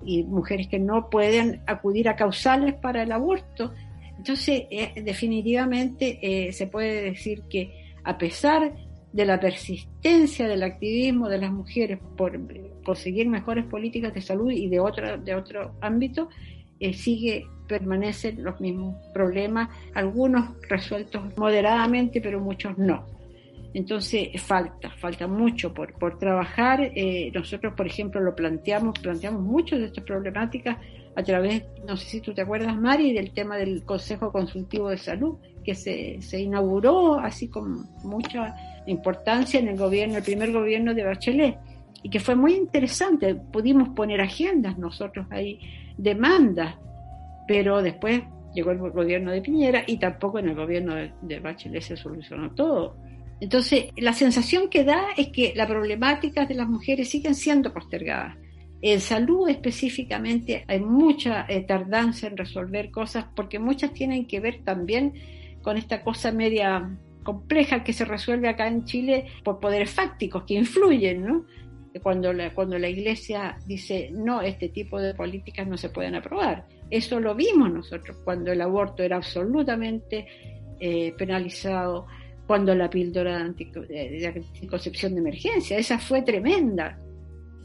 [0.04, 3.72] y mujeres que no pueden acudir a causales para el aborto.
[4.18, 8.72] Entonces, eh, definitivamente eh, se puede decir que a pesar
[9.12, 12.38] de la persistencia del activismo de las mujeres por
[12.84, 15.42] conseguir mejores políticas de salud y de otro, de
[15.80, 16.28] ámbito,
[16.80, 23.06] eh, sigue, permanecen los mismos problemas, algunos resueltos moderadamente, pero muchos no.
[23.72, 26.80] Entonces falta, falta mucho por, por trabajar.
[26.80, 30.78] Eh, nosotros, por ejemplo, lo planteamos, planteamos muchas de estas problemáticas
[31.16, 34.98] a través, no sé si tú te acuerdas, Mari, del tema del Consejo Consultivo de
[34.98, 38.56] Salud, que se, se inauguró así con mucha
[38.86, 41.58] importancia en el gobierno, el primer gobierno de Bachelet,
[42.02, 43.34] y que fue muy interesante.
[43.34, 45.58] Pudimos poner agendas nosotros ahí,
[45.96, 46.76] demandas,
[47.46, 48.22] pero después
[48.54, 52.96] llegó el gobierno de Piñera y tampoco en el gobierno de, Bachelet se solucionó todo.
[53.40, 58.36] Entonces, la sensación que da es que las problemáticas de las mujeres siguen siendo postergadas.
[58.86, 64.62] En salud específicamente hay mucha eh, tardanza en resolver cosas porque muchas tienen que ver
[64.62, 65.14] también
[65.62, 70.52] con esta cosa media compleja que se resuelve acá en Chile por poderes fácticos que
[70.52, 71.46] influyen, ¿no?
[72.02, 76.66] Cuando la, cuando la Iglesia dice, no, este tipo de políticas no se pueden aprobar.
[76.90, 80.26] Eso lo vimos nosotros cuando el aborto era absolutamente
[80.78, 82.06] eh, penalizado,
[82.46, 86.98] cuando la píldora de anticoncepción de emergencia, esa fue tremenda.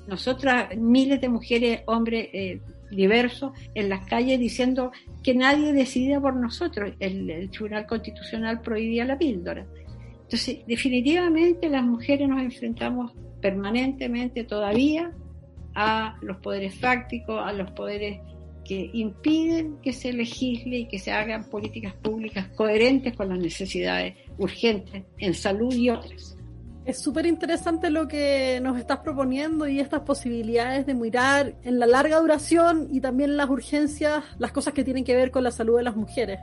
[0.10, 4.91] Nosotras, miles de mujeres, hombres, eh, diversos en las calles diciendo
[5.24, 6.93] que nadie decide por nosotros.
[6.99, 9.68] El, Tribunal Constitucional prohibía la píldora.
[10.24, 15.12] Entonces, definitivamente las mujeres nos enfrentamos permanentemente todavía
[15.76, 18.20] a los poderes fácticos, a los poderes
[18.66, 24.16] que impiden que se legisle y que se hagan políticas públicas coherentes con las necesidades
[24.38, 26.39] urgentes en salud y otras.
[26.90, 31.86] Es súper interesante lo que nos estás proponiendo y estas posibilidades de mirar en la
[31.86, 35.78] larga duración y también las urgencias, las cosas que tienen que ver con la salud
[35.78, 36.40] de las mujeres.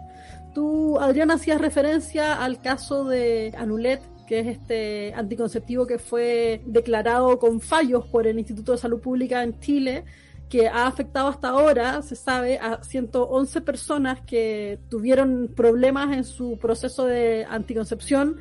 [0.54, 7.40] Tú, Adrián, hacías referencia al caso de Anulet, que es este anticonceptivo que fue declarado
[7.40, 10.04] con fallos por el Instituto de Salud Pública en Chile,
[10.48, 16.56] que ha afectado hasta ahora, se sabe, a 111 personas que tuvieron problemas en su
[16.56, 18.36] proceso de anticoncepción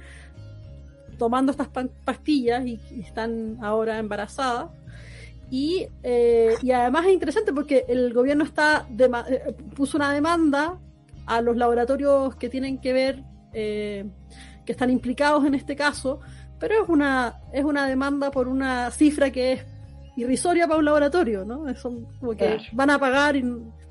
[1.17, 1.69] tomando estas
[2.03, 4.69] pastillas y, están ahora embarazadas.
[5.49, 10.79] Y, eh, y, además es interesante porque el gobierno está eh, puso una demanda
[11.25, 14.05] a los laboratorios que tienen que ver, eh,
[14.65, 16.19] que están implicados en este caso,
[16.59, 19.65] pero es una, es una demanda por una cifra que es
[20.15, 21.73] irrisoria para un laboratorio, ¿no?
[21.75, 23.43] Son como que van a pagar y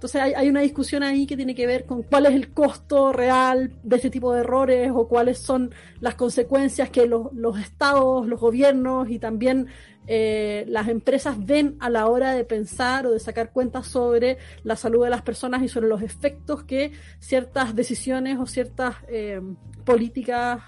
[0.05, 3.73] entonces hay, una discusión ahí que tiene que ver con cuál es el costo real
[3.83, 9.09] de este tipo de errores o cuáles son las consecuencias que los, estados, los gobiernos
[9.09, 9.69] y también
[10.07, 14.77] eh, las empresas ven a la hora de pensar o de sacar cuentas sobre la
[14.77, 19.41] salud de las personas y sobre los efectos que ciertas decisiones o ciertas eh,
[19.87, 20.61] políticas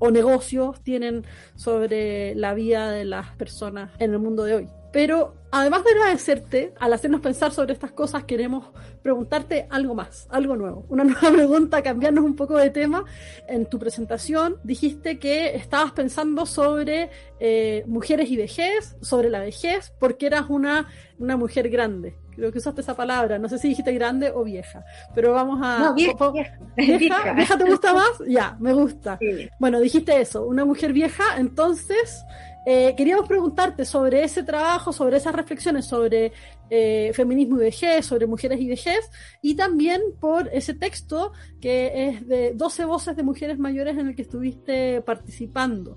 [0.00, 1.24] o negocios tienen
[1.54, 4.81] sobre la vida de las personas en el mundo de hoy.
[4.92, 8.66] Pero además de agradecerte, al hacernos pensar sobre estas cosas, queremos
[9.02, 10.84] preguntarte algo más, algo nuevo.
[10.88, 13.04] Una nueva pregunta, cambiarnos un poco de tema.
[13.48, 19.92] En tu presentación dijiste que estabas pensando sobre eh, mujeres y vejez, sobre la vejez,
[19.98, 20.88] porque eras una,
[21.18, 22.16] una mujer grande.
[22.34, 23.38] Creo que usaste esa palabra.
[23.38, 24.84] No sé si dijiste grande o vieja.
[25.14, 25.78] Pero vamos a.
[25.78, 26.30] No, vieja.
[26.76, 27.32] ¿Vieja?
[27.34, 28.10] ¿Vieja, te gusta más?
[28.26, 29.18] Ya, me gusta.
[29.58, 30.44] Bueno, dijiste eso.
[30.46, 31.36] Una mujer vieja.
[31.36, 32.24] Entonces,
[32.64, 36.32] eh, queríamos preguntarte sobre ese trabajo, sobre esas reflexiones sobre
[36.70, 39.10] eh, feminismo y vejez, sobre mujeres y vejez,
[39.42, 44.14] y también por ese texto que es de 12 voces de mujeres mayores en el
[44.14, 45.96] que estuviste participando.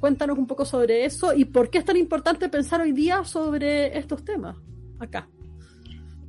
[0.00, 3.98] Cuéntanos un poco sobre eso y por qué es tan importante pensar hoy día sobre
[3.98, 4.56] estos temas
[4.98, 5.28] acá.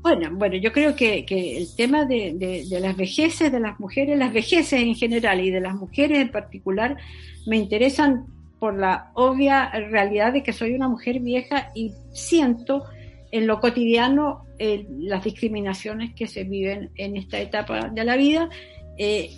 [0.02, 4.32] Bueno, bueno, yo creo que, el tema de, de, las vejeces de las mujeres, las
[4.32, 6.98] vejeces en general y de las mujeres en particular,
[7.46, 8.26] me interesan
[8.60, 12.84] por la obvia realidad de que soy una mujer vieja y siento
[13.32, 18.50] en lo cotidiano eh, las discriminaciones que se viven en esta etapa de la vida
[18.98, 19.30] eh,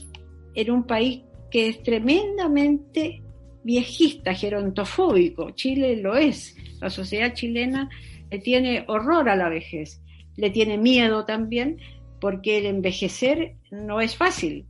[0.56, 3.22] en un país que es tremendamente
[3.64, 5.52] viejista, gerontofóbico.
[5.52, 6.56] Chile lo es.
[6.80, 7.90] La sociedad chilena
[8.32, 10.02] le tiene horror a la vejez,
[10.38, 11.78] le tiene miedo también
[12.20, 14.66] porque el envejecer no es fácil.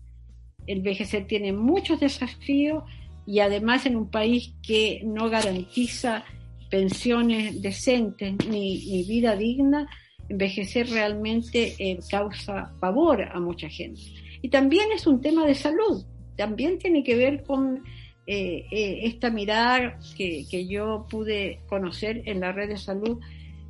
[0.68, 2.84] El envejecer tiene muchos desafíos,
[3.26, 6.24] y además en un país que no garantiza
[6.70, 9.88] pensiones decentes ni, vida digna,
[10.30, 14.02] envejecer realmente eh, causa pavor a mucha gente.
[14.42, 16.06] Y también es un tema de salud,
[16.36, 17.84] también tiene que ver con
[18.26, 23.20] eh, eh, esta mirada que, que, yo pude conocer en la red de salud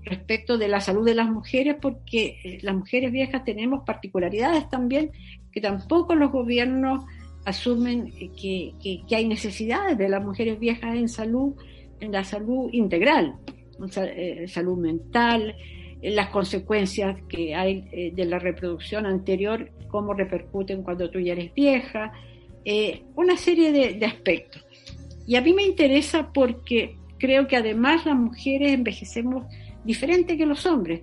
[0.03, 5.11] respecto de la salud de las mujeres, porque las mujeres viejas tenemos particularidades también
[5.51, 7.03] que tampoco los gobiernos
[7.45, 8.73] asumen que,
[9.07, 11.53] que, hay necesidades de las mujeres viejas en salud,
[11.99, 13.35] en la salud integral,
[13.79, 15.55] en salud mental,
[16.01, 21.53] en las consecuencias que hay de la reproducción anterior, cómo repercuten cuando tú ya eres
[21.53, 22.11] vieja,
[23.15, 24.65] una serie de, de aspectos.
[25.25, 29.45] Y a mí me interesa porque creo que además las mujeres envejecemos
[29.83, 31.01] diferente que los hombres.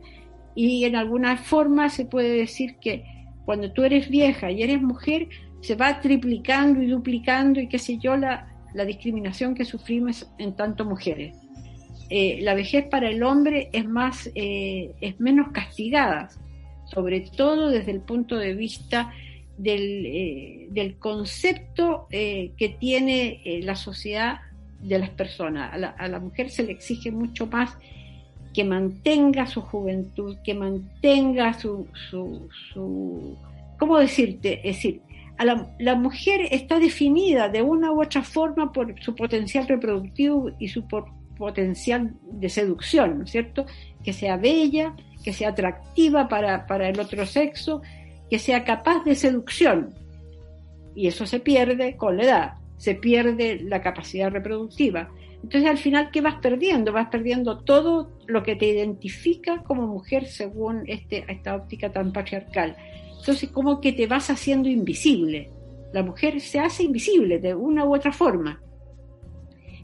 [0.55, 3.05] Y en alguna forma se puede decir que
[3.45, 5.29] cuando tú eres vieja y eres mujer,
[5.61, 10.55] se va triplicando y duplicando y qué sé yo, la, la discriminación que sufrimos en
[10.55, 11.37] tanto mujeres.
[12.11, 16.31] Eh, la vejez para el hombre es más, eh, es menos castigada,
[16.87, 19.13] sobre todo desde el punto de vista
[19.59, 24.39] del, eh, del concepto que tiene la sociedad
[24.81, 25.75] de las personas.
[25.75, 27.77] A la, a la, mujer se le exige mucho más
[28.55, 33.37] que mantenga su juventud, que mantenga su, su, su
[33.79, 34.67] ¿cómo decirte?
[34.69, 35.03] Es decir,
[35.45, 40.85] la, mujer está definida de una u otra forma por su potencial reproductivo y su
[41.37, 43.65] potencial de seducción, ¿no es cierto?
[44.03, 47.83] Que sea bella, que sea atractiva para, para el otro sexo,
[48.29, 49.95] que sea capaz de seducción.
[50.95, 55.11] Y eso se pierde con la edad, se pierde la capacidad reproductiva.
[55.43, 56.93] Entonces al final, ¿qué vas perdiendo?
[56.93, 62.77] Vas perdiendo todo lo que te identifica como mujer según este, esta óptica tan patriarcal.
[63.19, 65.51] Entonces, como que te vas haciendo invisible.
[65.93, 68.63] La mujer se hace invisible de una u otra forma.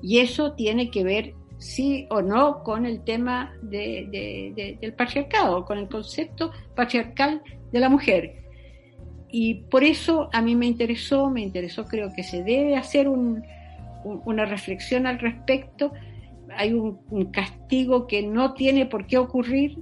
[0.03, 5.89] Y eso tiene que ver, sí o no, con el tema del patriarcado, con el
[5.89, 8.45] concepto patriarcal de la mujer.
[9.31, 14.45] Y por eso a mí me interesó, me interesó, creo que se debe hacer una
[14.45, 15.93] reflexión al respecto.
[16.57, 19.79] Hay un castigo que no tiene por qué ocurrir,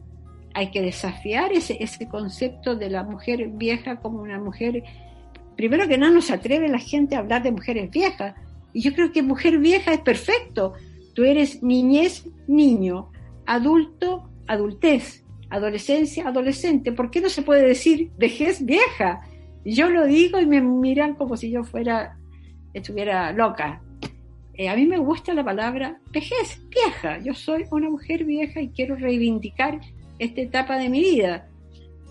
[0.55, 4.83] hay que desafiar ese, concepto de la mujer vieja como una mujer.
[5.57, 8.35] Primero que nada, no se atreve la gente a hablar de mujeres viejas.
[8.73, 10.75] Y yo creo que mujer vieja es perfecto.
[11.15, 13.11] Tú eres niñez, niño,
[13.47, 16.93] adulto, adultez, adolescencia, adolescente.
[16.93, 19.21] ¿Por qué no se puede decir vejez vieja?
[19.65, 22.17] Yo lo digo y me miran como si yo fuera,
[22.73, 23.83] estuviera loca.
[24.55, 27.19] Eh, a mí me gusta la palabra vejez vieja.
[27.19, 29.81] Yo soy una mujer vieja y quiero reivindicar
[30.23, 31.49] esta etapa de mi vida.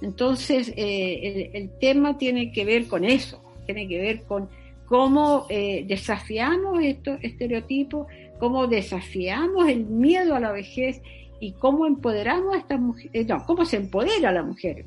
[0.02, 4.50] Entonces, eh, el, tema tiene que ver con eso, tiene que ver con
[4.88, 8.08] cómo eh, desafiamos estos estereotipos,
[8.40, 11.02] cómo desafiamos el miedo a la vejez
[11.40, 14.86] y cómo empoderamos a estas mujeres, eh, no, cómo se empodera a la mujer.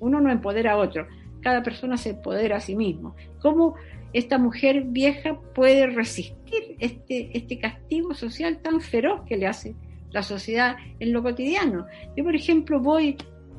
[0.00, 1.06] Uno no empodera a otro,
[1.42, 3.14] cada persona se empodera a sí mismo.
[3.40, 3.74] Cómo
[4.12, 9.74] esta mujer vieja puede resistir este, este castigo social tan feroz que le hace
[10.10, 11.86] la sociedad en lo cotidiano.
[12.16, 13.16] Yo, por ejemplo, voy,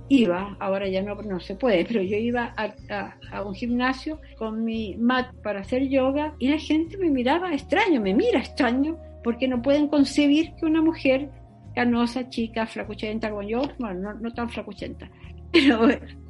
[0.10, 4.95] iba, ahora ya no, no se puede, pero yo iba a, un gimnasio con mi
[4.97, 9.62] mat para hacer yoga y la gente me miraba extraño, me mira extraño, porque no
[9.62, 11.30] pueden concebir que una mujer
[11.76, 15.10] canosa, chica, flacuchenta como yo, bueno, no, no tan flacuchenta,
[15.52, 15.88] pero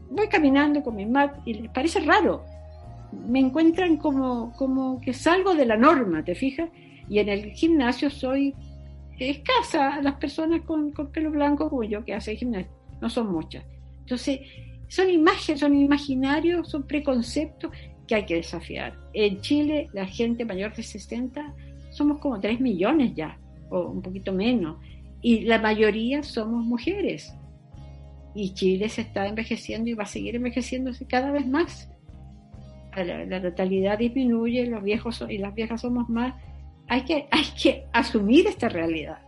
[0.09, 2.43] voy caminando con mi mat y les parece raro.
[3.27, 6.69] Me encuentran como, como que salgo de la norma, ¿te fijas?
[7.07, 8.53] Y en el gimnasio soy
[9.19, 13.65] escasa las personas con, pelo blanco como yo que hacen gimnasia, no son muchas.
[13.99, 14.39] Entonces,
[14.87, 17.71] son imágenes, son imaginarios, son preconceptos
[18.07, 18.97] que hay que desafiar.
[19.13, 21.53] En Chile, la gente mayor de 60
[21.91, 23.37] somos como 3 millones ya,
[23.69, 24.77] o un poquito menos,
[25.21, 27.33] y la mayoría somos mujeres.
[28.33, 31.91] Y Chile se está envejeciendo y va a seguir envejeciéndose cada vez más.
[32.95, 36.33] La, la natalidad disminuye, los viejos y las viejas somos más
[36.89, 39.19] hay que, hay que asumir esta realidad.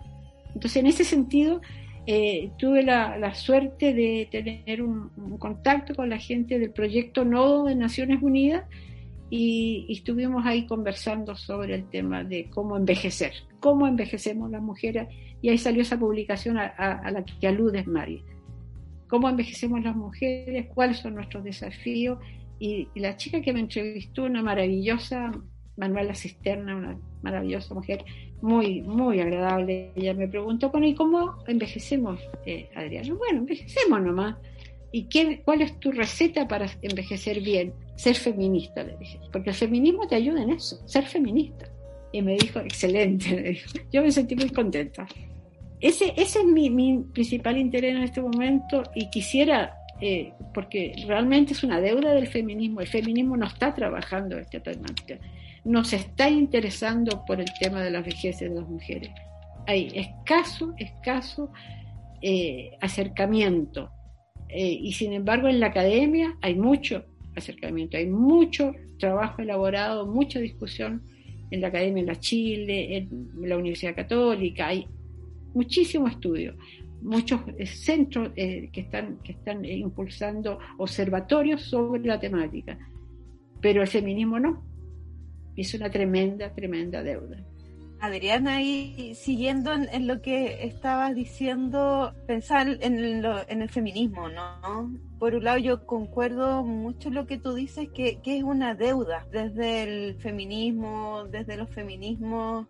[0.47, 1.61] Entonces, en ese sentido,
[2.07, 7.75] eh, tuve la, suerte de tener un, contacto con la gente del proyecto Nodo de
[7.75, 8.65] Naciones Unidas
[9.29, 15.07] y, estuvimos ahí conversando sobre el tema de cómo envejecer, cómo envejecemos las mujeres,
[15.41, 18.23] y ahí salió esa publicación a, la que aludes, Mari.
[19.07, 22.19] Cómo envejecemos las mujeres, cuáles son nuestros desafíos,
[22.59, 25.31] y, y la chica que me entrevistó, una maravillosa
[25.77, 28.03] Manuela Cisterna, una maravillosa mujer,
[28.41, 29.91] muy, muy agradable.
[29.95, 32.69] Ella me preguntó, bueno, ¿y cómo envejecemos, eh?
[33.17, 34.35] Bueno, envejecemos nomás.
[34.91, 37.73] ¿Y qué, cuál es tu receta para envejecer bien?
[37.95, 39.19] Ser feminista, le dije.
[39.31, 41.69] Porque el feminismo te ayuda en eso, ser feminista.
[42.11, 43.61] Y me dijo, excelente.
[43.93, 45.07] Yo me sentí muy contenta.
[45.79, 51.53] Ese, ese es mi, mi principal interés en este momento y quisiera eh, porque realmente
[51.53, 52.81] es una deuda del feminismo.
[52.81, 55.17] El feminismo no está trabajando esta temática
[55.63, 59.11] nos está interesando por el tema de la vejez de las mujeres.
[59.67, 61.51] Hay escaso, escaso
[62.21, 63.89] eh, acercamiento.
[64.49, 67.05] Eh, y sin embargo en la academia hay mucho.
[67.35, 67.97] acercamiento.
[67.97, 71.03] Hay mucho trabajo elaborado, mucha discusión
[71.49, 74.87] en la Academia de la Chile, en la Universidad Católica, hay
[75.53, 76.55] muchísimo estudio,
[77.01, 82.77] muchos eh, centros que están, que están impulsando observatorios sobre la temática,
[83.61, 84.70] pero el feminismo no.
[85.55, 87.37] Es una tremenda, tremenda deuda.
[87.99, 94.91] Adriana, y siguiendo en, lo que estabas diciendo, pensar en, en, el feminismo, ¿no?
[95.19, 99.27] Por un lado, yo concuerdo mucho lo que tú dices, que, que es una deuda
[99.31, 102.65] desde el feminismo, desde los feminismos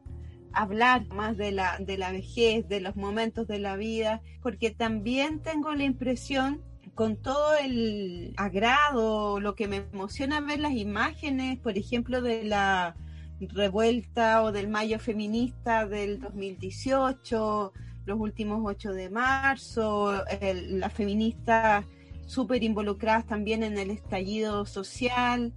[0.54, 5.40] hablar más de la, de la vejez, de los momentos de la vida, porque también
[5.40, 6.62] tengo la impresión
[6.96, 12.96] con todo el agrado, lo que me emociona ver las imágenes, por ejemplo, de la
[13.40, 17.74] revuelta o del mayo feminista del 2018,
[18.06, 21.86] los últimos 8 de marzo, las feministas
[22.26, 25.54] súper involucradas también en el estallido social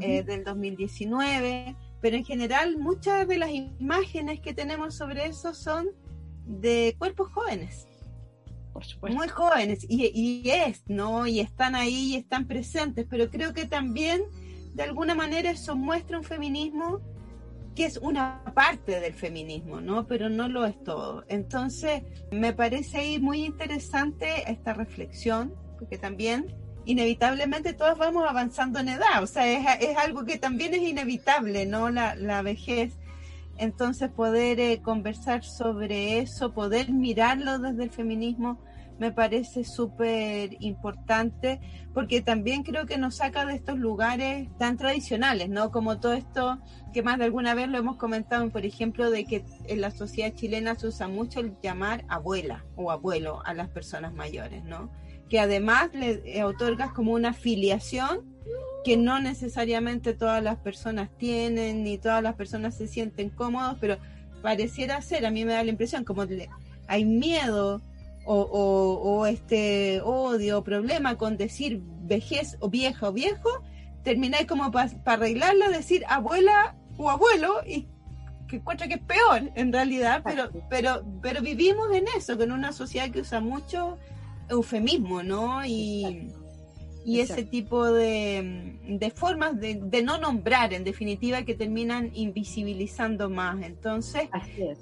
[0.00, 5.88] eh, del 2019, pero en general muchas de las imágenes que tenemos sobre eso son
[6.46, 7.88] de cuerpos jóvenes.
[9.14, 11.26] Muy jóvenes, y, es, ¿no?
[11.26, 14.22] Y están ahí y están presentes, pero creo que también
[14.74, 17.00] de alguna manera eso muestra un feminismo
[17.74, 20.06] que es una parte del feminismo, ¿no?
[20.06, 21.24] Pero no lo es todo.
[21.28, 26.54] Entonces, me parece ahí muy interesante esta reflexión, porque también
[26.84, 31.90] inevitablemente todos vamos avanzando en edad, o sea, es, algo que también es inevitable, ¿no?
[31.90, 32.94] La, la vejez.
[33.62, 38.58] Entonces, poder eh, conversar sobre eso, poder mirarlo desde el feminismo,
[38.98, 41.60] me parece súper importante
[41.94, 45.70] porque también creo que nos saca de estos lugares tan tradicionales, ¿no?
[45.70, 46.58] Como todo esto
[46.92, 50.34] que más de alguna vez lo hemos comentado, por ejemplo, de que en la sociedad
[50.34, 54.90] chilena se usa mucho el llamar abuela o abuelo a las personas mayores, ¿no?
[55.28, 58.31] Que además le otorgas como una filiación
[58.84, 63.98] que no necesariamente todas las personas tienen, ni todas las personas se sienten cómodos, pero
[64.42, 66.24] pareciera ser, a mí me da la impresión, como
[66.88, 67.80] hay miedo
[68.24, 73.48] o, este odio o problema con decir vejez o vieja o viejo,
[74.02, 77.88] termináis como para arreglarla, decir abuela o abuelo y
[78.48, 82.72] que encuentra que es peor en realidad, pero, pero, pero vivimos en eso, con una
[82.72, 83.96] sociedad que usa mucho
[84.48, 85.64] eufemismo, ¿no?
[85.64, 86.32] Y,
[87.04, 93.28] y ese tipo de, de formas de, de, no nombrar, en definitiva, que terminan invisibilizando
[93.30, 93.62] más.
[93.62, 94.78] Entonces, Así es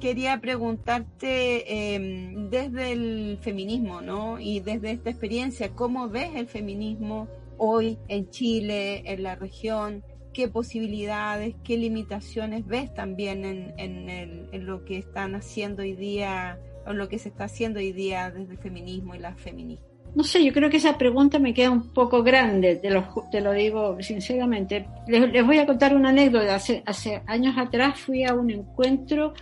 [0.00, 4.38] quería preguntarte em, desde el feminismo, ¿no?
[4.38, 7.28] Y desde esta experiencia, ¿cómo ves el feminismo
[7.58, 10.04] hoy en Chile, en la región?
[10.32, 16.92] ¿Qué posibilidades, qué limitaciones ves también en, en, lo que están haciendo hoy día, o
[16.92, 19.95] lo que se está haciendo hoy día desde el feminismo y las feministas?
[20.16, 23.42] No sé, yo creo que esa pregunta me queda un poco grande, te lo, te
[23.42, 24.86] lo digo sinceramente.
[25.06, 26.54] Les, voy a contar una anécdota.
[26.54, 29.34] Hace, hace años atrás fui a un encuentro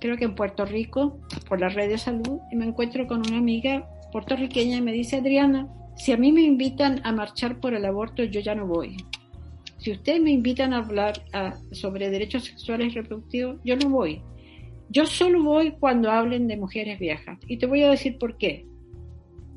[0.00, 1.18] creo que en Puerto Rico,
[1.48, 5.16] por la red de salud, y me encuentro con una amiga puertorriqueña y me dice,
[5.16, 8.96] Adriana, si a mí me invitan a marchar por el aborto, yo ya no voy.
[9.78, 11.22] Si ustedes me invitan a hablar
[11.72, 14.22] sobre derechos sexuales y reproductivos, yo no voy.
[14.90, 17.38] Yo solo voy cuando hablen de mujeres viejas.
[17.48, 18.66] Y te voy a decir por qué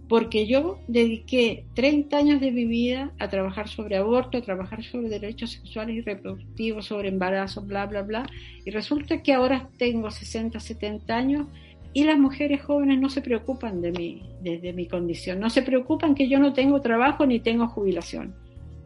[0.08, 5.10] porque yo dediqué 30 años de mi vida a trabajar sobre aborto, a trabajar sobre
[5.10, 8.26] derechos sexuales y reproductivos, sobre embarazo, bla, bla, bla,
[8.64, 11.48] y resulta que ahora tengo 60, 70 años
[11.94, 16.16] y las mujeres jóvenes no se preocupan de mi, de, mi condición, no se preocupan
[16.16, 18.36] que yo no tengo trabajo ni tengo jubilación.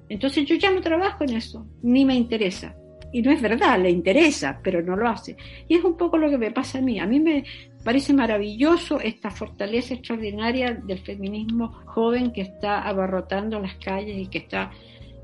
[0.09, 2.75] Entonces yo ya no trabajo en eso, ni me interesa.
[3.13, 5.35] Y no es verdad, le interesa, pero no lo hace.
[5.67, 6.99] Y es un poco lo que me pasa a mí.
[6.99, 7.43] A mí me,
[7.83, 14.39] parece maravilloso esta fortaleza extraordinaria del feminismo joven que está abarrotando las calles y que
[14.39, 14.71] está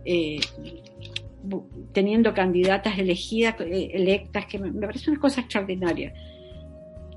[0.06, 0.40] eh,
[1.94, 6.14] teniendo candidatas elegidas, eh, electas, que me, parece una cosa extraordinaria.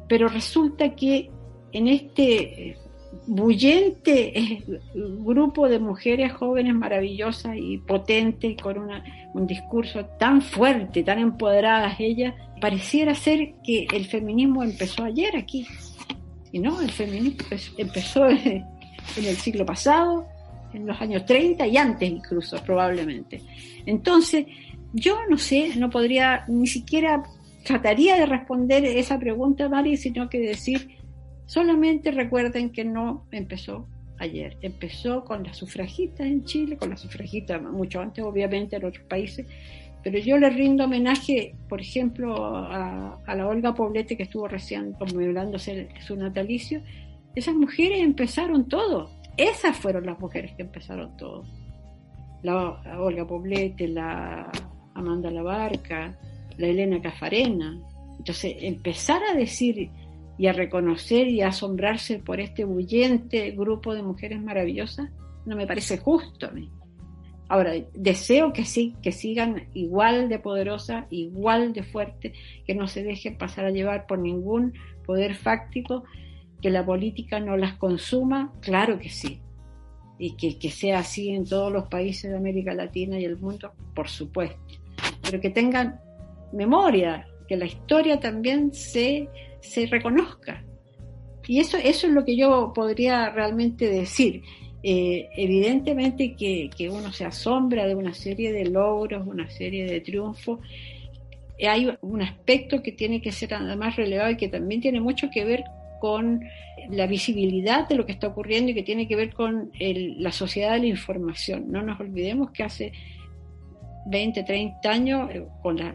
[0.09, 1.31] Pero resulta que
[1.73, 2.77] en este
[3.27, 4.63] bullente
[4.95, 8.91] grupo de mujeres jóvenes maravillosas y potentes, con
[9.35, 15.67] un discurso tan fuerte, tan empoderadas ellas, pareciera ser que el feminismo empezó ayer aquí.
[16.53, 17.45] Y no, el feminismo
[17.79, 18.65] empezó en
[19.17, 20.27] el siglo pasado,
[20.73, 23.43] en los años 30 y antes incluso, probablemente.
[23.87, 24.47] Entonces,
[24.93, 27.23] yo no sé, no podría, ni siquiera
[27.65, 30.99] trataría de responder esa pregunta, Mari, sino que decir,
[31.47, 33.89] solamente recuerden que no empezó
[34.19, 39.05] ayer, empezó con las sufragistas en Chile, con las sufragistas mucho antes, obviamente, en otros
[39.07, 39.47] países,
[40.03, 45.89] pero yo le rindo homenaje, por ejemplo, a, la Olga Poblete, que estuvo recién conmemorándose
[46.07, 46.83] su natalicio.
[47.35, 49.11] Esas mujeres empezaron todo.
[49.37, 51.45] Esas fueron las mujeres que empezaron todo.
[52.43, 54.51] la Olga Poblete, la
[54.95, 56.19] Amanda Labarca,
[56.57, 57.79] la Elena Cafarena.
[58.19, 59.91] Entonces, empezar a decir
[60.39, 65.11] y a reconocer y a asombrarse por este bullente grupo de mujeres maravillosas,
[65.45, 66.71] no me parece justo a mí.
[67.51, 73.03] Ahora, deseo que sí, que sigan igual de poderosas, igual de fuertes, que no se
[73.03, 74.75] dejen pasar a llevar por ningún
[75.05, 76.05] poder fáctico,
[76.63, 79.41] que la política no las consuma, claro que sí.
[80.17, 83.73] Y que, que sea así en todos los países de América Latina y el mundo,
[83.97, 84.61] por supuesto.
[85.21, 85.99] Pero que tengan
[86.53, 89.29] memoria, que la historia también se,
[89.61, 90.65] se reconozca.
[91.49, 94.45] Y eso, eso es lo que yo podría realmente decir.
[94.83, 100.61] Eh, evidentemente que, uno se asombra de una serie de logros, una serie de triunfos.
[101.67, 105.45] Hay un aspecto que tiene que ser además relevado y que también tiene mucho que
[105.45, 105.65] ver
[106.01, 106.43] con
[106.89, 110.33] la visibilidad de lo que está ocurriendo y que tiene que ver con el, la
[110.33, 111.67] sociedad de la información.
[111.71, 112.93] No nos olvidemos que hace
[114.07, 115.95] 20, 30 años, eh, con la,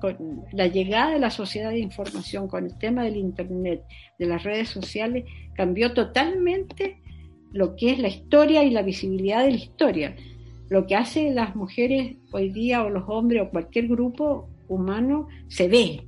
[0.00, 3.82] con la llegada de la sociedad de información, con el tema del Internet,
[4.18, 7.01] de las redes sociales, cambió totalmente
[7.52, 10.16] lo que es la historia y la visibilidad de la historia.
[10.68, 15.68] Lo que hacen las mujeres hoy día o los hombres o cualquier grupo humano se
[15.68, 16.06] ve,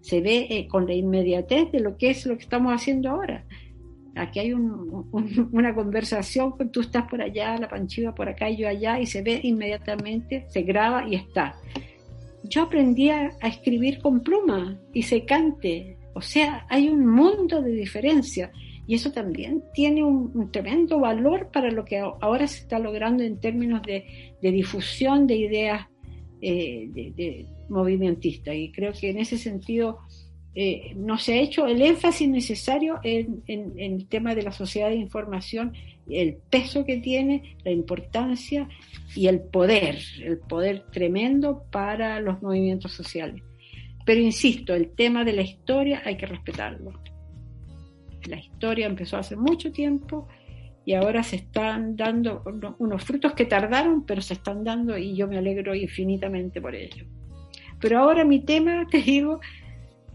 [0.00, 3.44] se ve eh, con la inmediatez de lo que es lo que estamos haciendo ahora.
[4.14, 4.52] Aquí hay
[5.52, 9.22] una conversación, tú estás por allá, la panchiva por acá y yo allá, y se
[9.22, 11.56] ve inmediatamente, se graba y está.
[12.44, 17.60] Yo aprendí a, a escribir con pluma y se cante, o sea, hay un mundo
[17.60, 18.52] de diferencia
[18.86, 23.40] y eso también tiene un, tremendo valor para lo que ahora se está logrando en
[23.40, 25.86] términos de, difusión de ideas
[26.42, 28.54] eh, de, movimentistas.
[28.54, 30.00] Y creo que en ese sentido
[30.54, 34.96] eh, no se ha hecho el énfasis necesario en, el tema de la sociedad de
[34.96, 35.72] información,
[36.06, 38.68] el peso que tiene, la importancia
[39.16, 43.42] y el poder, el poder tremendo para los movimientos sociales.
[44.04, 46.92] Pero insisto, el tema de la historia hay que respetarlo
[48.26, 50.28] la historia empezó hace mucho tiempo
[50.84, 52.42] y ahora se están dando
[52.78, 57.06] unos frutos que tardaron, pero se están dando y yo me alegro infinitamente por ello.
[57.80, 59.40] Pero ahora mi tema, te digo,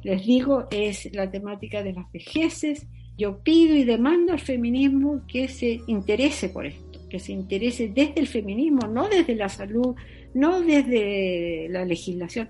[0.04, 2.88] les digo, es la temática de las vejeces.
[3.18, 8.20] Yo pido y demando al feminismo que se interese por esto, que se interese desde
[8.20, 9.96] el feminismo, no desde la salud,
[10.34, 12.48] no desde la legislación,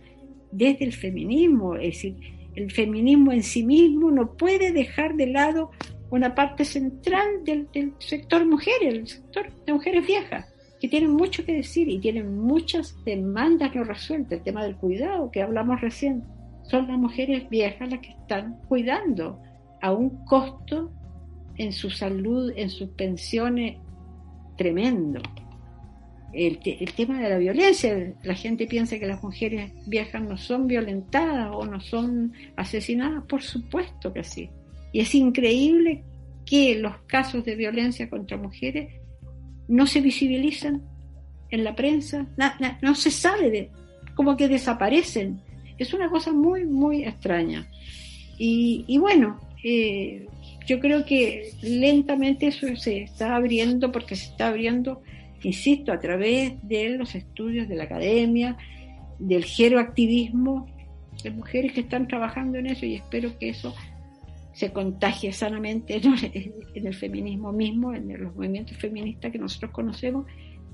[0.51, 2.16] desde el feminismo, es decir,
[2.60, 5.72] el feminismo en sí mismo no puede dejar de lado
[6.10, 7.68] una parte central del,
[7.99, 10.45] sector mujeres, el sector de mujeres viejas,
[10.80, 14.39] que tienen mucho que decir y tienen muchas demandas no resueltas.
[14.39, 16.24] El tema del cuidado que hablamos recién,
[16.64, 19.41] son las mujeres viejas las que están cuidando
[19.82, 20.91] a un costo
[21.55, 23.78] en su salud, en sus pensiones
[24.57, 25.22] tremendo
[26.34, 26.60] el,
[26.96, 28.14] tema de la violencia.
[28.24, 33.24] La gente piensa que las mujeres viejas no son violentadas o no son asesinadas.
[33.26, 34.50] Por supuesto que sí.
[34.92, 36.04] Y es increíble
[36.46, 38.94] que los casos de violencia contra mujeres
[39.68, 40.82] no se visibilizan
[41.52, 42.28] en la prensa,
[42.82, 43.70] no se sabe de,
[44.16, 45.42] como que desaparecen.
[45.78, 47.68] Es una cosa muy, muy extraña.
[48.38, 50.26] Y, bueno, eh,
[50.66, 55.02] yo creo que lentamente eso se está abriendo porque se está abriendo
[55.48, 58.58] insisto, a través de los estudios de la academia,
[59.18, 60.68] del geroactivismo,
[61.24, 63.74] de mujeres que están trabajando en eso y espero que eso
[64.54, 66.02] se contagie sanamente
[66.74, 70.26] en el feminismo mismo, en los movimientos feministas que nosotros conocemos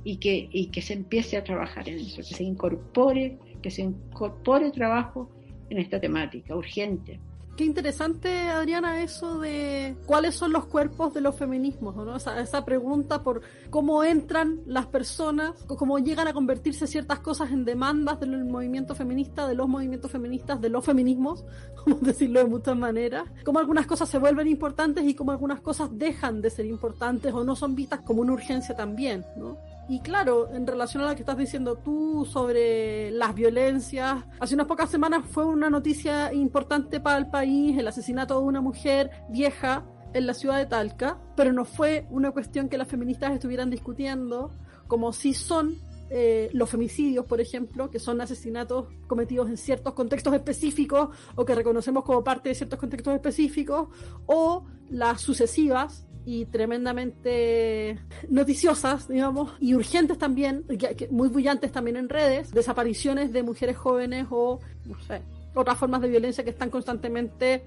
[0.03, 3.81] y que, y que se empiece a trabajar en eso, que se incorpore, que se
[3.81, 5.29] incorpore trabajo
[5.69, 7.19] en esta temática urgente.
[7.55, 12.17] Qué interesante, Adriana, eso de cuáles son los cuerpos de los feminismos, ¿no?
[12.17, 18.19] Esa, pregunta por cómo entran las personas, cómo llegan a convertirse ciertas cosas en demandas
[18.19, 21.45] del movimiento feminista, de los movimientos feministas, de los feminismos,
[21.83, 25.89] como decirlo de muchas maneras, cómo algunas cosas se vuelven importantes y cómo algunas cosas
[25.97, 29.57] dejan de ser importantes o no son vistas como una urgencia también, ¿no?
[29.87, 34.65] Y claro, en relación a lo que estás diciendo tú sobre las violencias, hace unas
[34.65, 39.85] pocas semanas fue una noticia importante para el país, el asesinato de una mujer vieja
[40.13, 44.49] en la ciudad de Talca, pero no fue una cuestión que las feministas estuvieran discutiendo,
[44.87, 45.75] como si son
[46.09, 51.53] eh, los femicidios, por ejemplo, que son asesinatos cometidos en ciertos contextos específicos o que
[51.53, 53.89] reconocemos como parte de ciertos contextos específicos,
[54.25, 57.99] o las sucesivas y tremendamente
[58.29, 60.65] noticiosas, digamos, y urgentes también,
[61.11, 65.21] muy brillantes también en redes, desapariciones de mujeres jóvenes o, no sé,
[65.53, 67.65] otras formas de violencia que están constantemente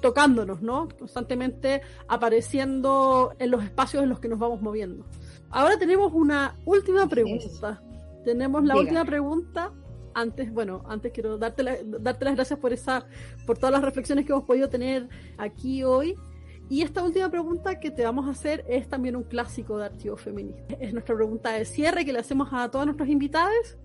[0.00, 0.88] tocándonos, ¿no?
[0.98, 5.06] Constantemente apareciendo en los espacios en los que nos vamos moviendo.
[5.50, 7.80] ahora tenemos una última pregunta.
[8.24, 9.72] Tenemos la última pregunta.
[10.12, 13.06] Antes, bueno, antes quiero darte, darte las gracias por esa,
[13.46, 15.08] por todas las reflexiones que hemos podido tener
[15.38, 16.16] aquí hoy.
[16.70, 20.16] Y esta última pregunta que te vamos a hacer es también un clásico de Archivo
[20.16, 20.76] Feminista.
[20.78, 23.76] Es nuestra pregunta de cierre que le hacemos a todos nuestros invitados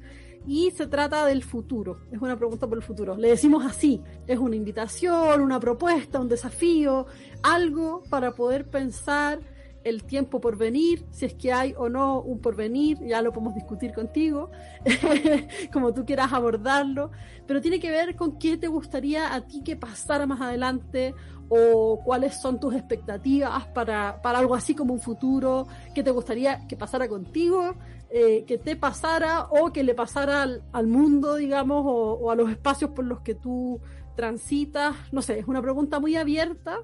[0.46, 2.02] y se trata del futuro.
[2.12, 3.18] Es una pregunta por el futuro.
[3.18, 7.08] Le decimos así, es una invitación, una propuesta, un desafío,
[7.42, 9.40] algo para poder pensar
[9.86, 13.54] el tiempo por venir, si es que hay o no un porvenir, ya lo podemos
[13.54, 14.50] discutir contigo,
[15.72, 17.12] como tú quieras abordarlo,
[17.46, 21.14] pero tiene que ver con qué te gustaría a ti que pasara más adelante
[21.50, 26.66] o cuáles son tus expectativas para, para algo así como un futuro, qué te gustaría
[26.68, 27.76] que pasara contigo,
[28.10, 32.50] eh, que te pasara o que le pasara al, mundo, digamos, o, o a los
[32.50, 33.80] espacios por los que tú
[34.16, 34.96] transitas.
[35.12, 36.80] No sé, es una pregunta muy abierta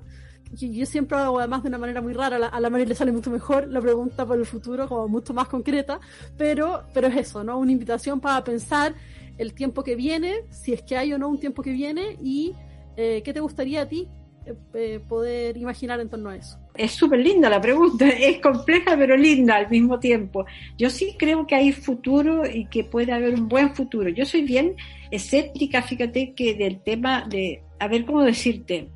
[0.53, 3.29] yo siempre hago además de una manera muy rara, a la, a le sale mucho
[3.29, 5.99] mejor la pregunta para el futuro, como mucho más concreta,
[6.37, 7.57] pero, pero es eso, ¿no?
[7.57, 8.93] Una invitación para pensar
[9.37, 12.53] el tiempo que viene, si es que hay o no un tiempo que viene, y
[12.97, 14.07] eh, qué te gustaría a ti
[14.45, 16.57] eh, eh, poder imaginar en torno a eso.
[16.75, 20.45] Es súper linda la pregunta, es compleja pero linda al mismo tiempo.
[20.77, 24.09] Yo sí creo que hay futuro y que puede haber un buen futuro.
[24.09, 24.75] Yo soy bien
[25.11, 28.89] escéptica, fíjate que del tema de, a ver cómo decirte,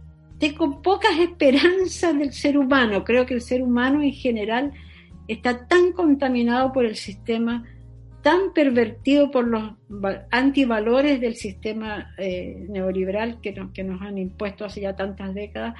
[0.50, 3.04] tengo pocas esperanzas del ser humano.
[3.04, 4.74] Creo que el ser humano en general
[5.28, 7.64] está tan contaminado por el sistema,
[8.22, 9.72] tan pervertido por los
[10.32, 15.76] antivalores del sistema eh, neoliberal que nos, que nos han impuesto hace ya tantas décadas,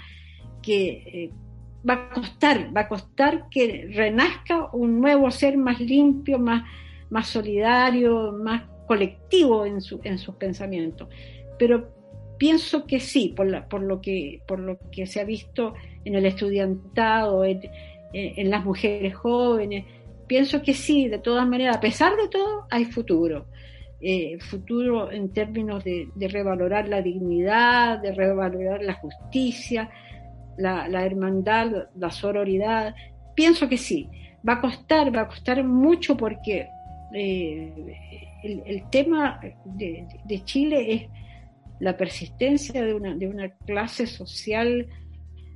[0.62, 1.32] que eh,
[1.88, 6.64] va a costar, va a costar que renazca un nuevo ser más limpio, más,
[7.12, 11.08] más solidario, más colectivo en, su, en sus pensamientos.
[11.60, 11.95] Pero
[12.38, 15.74] pienso que sí, por, por, lo que, por lo que se ha visto
[16.04, 19.86] en el estudiantado, en, las mujeres jóvenes.
[20.28, 23.48] Pienso que sí, de todas maneras, a pesar de todo, hay futuro.
[24.02, 29.90] Eh, futuro en términos de, revalorar la dignidad, de revalorar la justicia,
[30.58, 32.96] la, hermandad, la sororidad.
[33.36, 34.10] Pienso que sí.
[34.48, 36.68] Va a costar, va a costar mucho porque
[37.14, 37.74] eh,
[38.44, 41.25] el, tema de Chile es
[41.80, 44.88] la persistencia de una, de una clase social,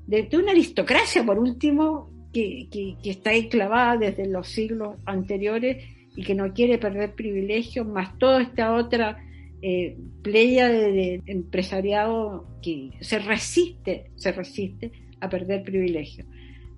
[0.07, 5.83] de, una aristocracia, por último, que, que, está enclavada desde los siglos anteriores
[6.15, 9.17] y que no quiere perder privilegios, más toda esta otra
[9.61, 16.27] eh, playa de, empresariado que se resiste, se resiste a perder privilegios.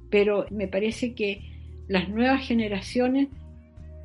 [0.10, 1.42] Pero me parece que
[1.88, 3.28] las nuevas generaciones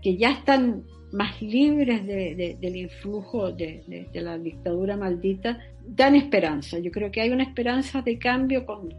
[0.02, 0.84] que ya están
[1.16, 6.78] más libres del influjo de, la dictadura maldita, dan esperanza.
[6.78, 8.90] Yo creo que hay una esperanza de cambio con,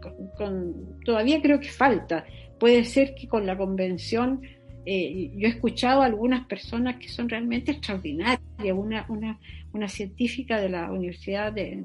[1.04, 2.24] todavía creo que falta.
[2.58, 4.42] Puede ser que con la convención,
[4.84, 8.40] eh, yo he escuchado a algunas personas que son realmente extraordinarias,
[8.74, 9.38] una, una,
[9.72, 11.84] una científica de la Universidad de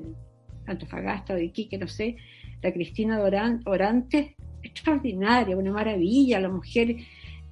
[0.66, 2.16] Antofagasta o de Iquique, no sé,
[2.64, 3.22] la Cristina
[3.66, 6.96] Orante, extraordinaria, una maravilla, la mujer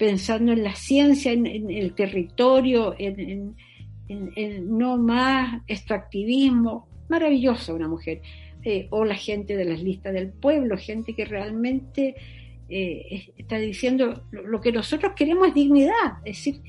[0.01, 3.55] pensando en la ciencia, en, el territorio, en,
[4.75, 6.87] no más extractivismo.
[7.07, 8.19] Maravillosa una mujer.
[8.63, 12.15] Eh, o la gente de las listas del pueblo, gente que realmente
[12.67, 16.17] eh, está diciendo lo, que nosotros queremos es dignidad.
[16.25, 16.61] Es decir,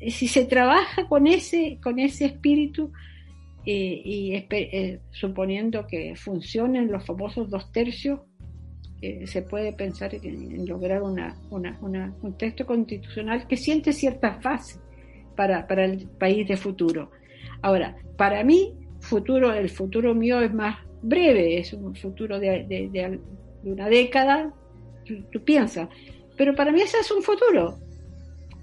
[0.00, 2.90] eh, si se trabaja con ese, con ese espíritu
[3.64, 4.44] y
[5.12, 8.18] suponiendo que funcionen los famosos dos tercios,
[9.26, 14.78] se puede pensar en, lograr una, un texto constitucional que siente cierta fase
[15.34, 17.10] para, el país de futuro.
[17.62, 23.20] Ahora, para mí, futuro, el futuro mío es más breve, es un futuro de,
[23.64, 24.52] una década,
[25.04, 25.88] tú, piensas,
[26.36, 27.78] pero para mí ese es un futuro.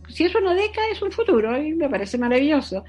[0.10, 2.84] Si es una década, es un futuro, y me parece maravilloso.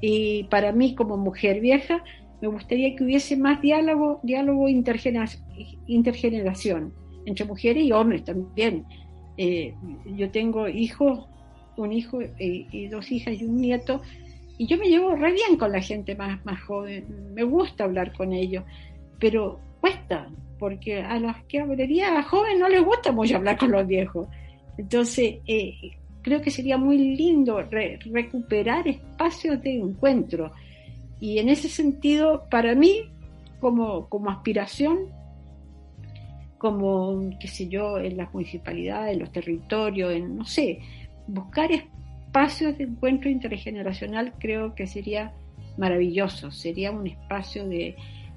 [0.00, 2.02] Y para mí, como mujer vieja,
[2.40, 6.92] me gustaría que hubiese más diálogo, diálogo intergeneración
[7.26, 8.84] entre mujeres y hombres también.
[9.36, 9.74] Eh,
[10.16, 11.26] yo tengo hijos,
[11.76, 14.00] un hijo y, dos hijas y un nieto,
[14.56, 18.12] y yo me llevo re bien con la gente más, más joven, me gusta hablar
[18.12, 18.64] con ellos,
[19.20, 20.28] pero cuesta,
[20.58, 24.26] porque a los que hablaría joven no les gusta mucho hablar con los viejos.
[24.76, 25.74] Entonces, eh,
[26.22, 30.52] creo que sería muy lindo recuperar espacios de encuentro
[31.20, 33.10] y en ese sentido, para mí,
[33.60, 35.06] como, como aspiración,
[36.58, 40.80] como, qué sé yo, en las municipalidades, en los territorios, en, no sé,
[41.26, 45.32] buscar espacios de encuentro intergeneracional creo que sería
[45.76, 47.96] maravilloso, sería un espacio de,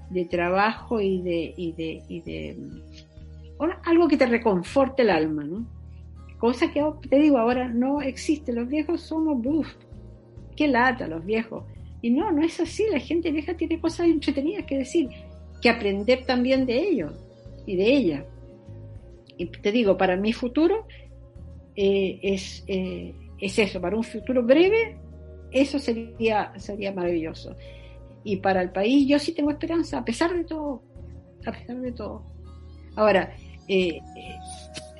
[0.09, 2.57] de trabajo y de, y de, y de
[3.85, 5.65] algo que te reconforte el alma, ¿no?
[6.41, 8.51] cosa que te digo ahora no existe.
[8.51, 9.67] Los viejos somos, uff,
[10.55, 11.63] qué lata los viejos.
[12.01, 12.85] Y no, no es así.
[12.91, 15.09] La gente vieja tiene cosas entretenidas que decir,
[15.61, 17.13] que aprender también de ellos
[17.65, 18.25] y de ella.
[19.37, 20.87] Y te digo, para mi futuro
[21.75, 24.97] eh, es, eh, es eso, para un futuro breve,
[25.51, 27.55] eso sería, sería maravilloso.
[28.23, 30.83] Y para el país yo sí tengo esperanza, a pesar de todo,
[31.45, 32.23] a pesar de todo.
[32.95, 33.33] Ahora,
[33.67, 33.99] eh,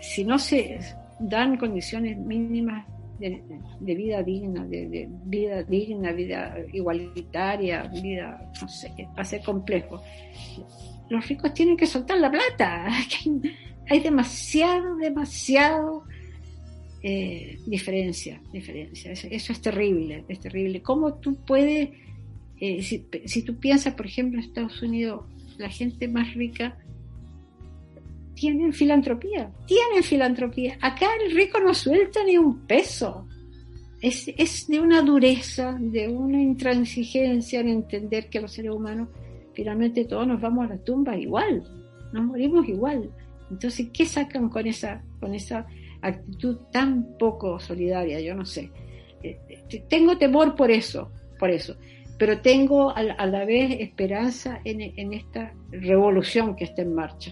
[0.01, 0.79] si no se
[1.19, 2.87] dan condiciones mínimas
[3.21, 10.01] de, vida digna, de, vida digna, vida igualitaria, vida, no sé, va a ser complejo.
[11.09, 12.87] Los ricos tienen que soltar la plata.
[13.89, 16.03] Hay demasiado, demasiado
[17.03, 19.11] eh, diferencia, diferencia.
[19.11, 20.81] Eso, es terrible, es terrible.
[20.81, 21.89] ¿Cómo tú puedes,
[22.59, 25.25] eh, si, si tú piensas, por ejemplo, en Estados Unidos,
[25.57, 26.77] la gente más rica
[28.41, 30.75] tienen filantropía, tienen filantropía.
[30.81, 33.27] Acá el rico no suelta ni un peso.
[34.01, 39.09] Es, es de una dureza, de una intransigencia en entender que los seres humanos
[39.53, 41.63] finalmente todos nos vamos a la tumba igual,
[42.13, 43.11] nos morimos igual.
[43.51, 45.67] Entonces, ¿qué sacan con esa, con esa
[46.01, 48.21] actitud tan poco solidaria?
[48.21, 48.71] Yo no sé.
[49.21, 51.75] Eh, eh, tengo temor por eso, por eso,
[52.17, 57.31] pero tengo a, la vez esperanza en, en esta revolución que está en marcha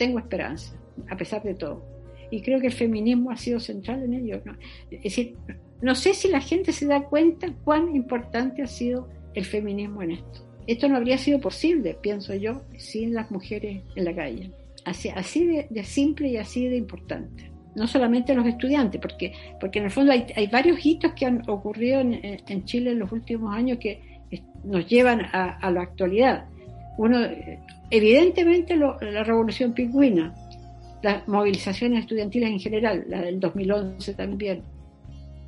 [0.00, 0.74] tengo esperanza,
[1.10, 1.84] a pesar de todo.
[2.30, 4.40] Y creo que el feminismo ha sido central en ello.
[4.46, 4.56] ¿no?
[4.90, 5.36] Es decir,
[5.82, 10.12] no sé si la gente se da cuenta cuán importante ha sido el feminismo en
[10.12, 10.48] esto.
[10.66, 14.50] Esto no habría sido posible, pienso yo, sin las mujeres en la calle.
[14.86, 17.50] Así, de, simple y así de importante.
[17.74, 22.00] No solamente los estudiantes, porque, porque en el fondo hay, varios hitos que han ocurrido
[22.00, 24.00] en, en, Chile en los últimos años que
[24.64, 26.46] nos llevan a, a la actualidad.
[26.96, 27.18] Uno,
[27.90, 30.34] evidentemente la revolución pingüina,
[31.02, 34.62] las movilizaciones estudiantiles en general, la del 2011 también,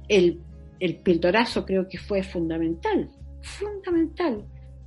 [0.09, 0.41] el,
[0.81, 3.11] el pildorazo creo que fue fundamental,
[3.43, 4.45] fundamental,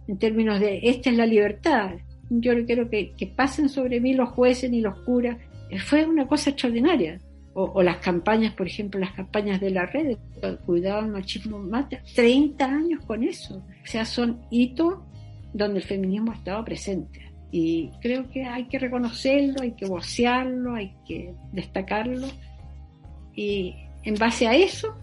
[0.08, 1.92] en términos de esta es la libertad,
[2.30, 5.38] yo no quiero que, que pasen sobre mí los jueces ni los curas,
[5.70, 7.20] eh, fue una cosa extraordinaria.
[7.58, 10.18] O, las campañas, por ejemplo, las campañas de la red,
[10.66, 13.60] cuidado al machismo mata, 30 años con eso.
[13.60, 14.96] O sea, son hitos
[15.54, 17.25] donde el feminismo ha estado presente.
[17.52, 22.28] Y creo que hay que reconocerlo, hay que vocearlo, hay que destacarlo.
[23.34, 24.96] Y en base a eso,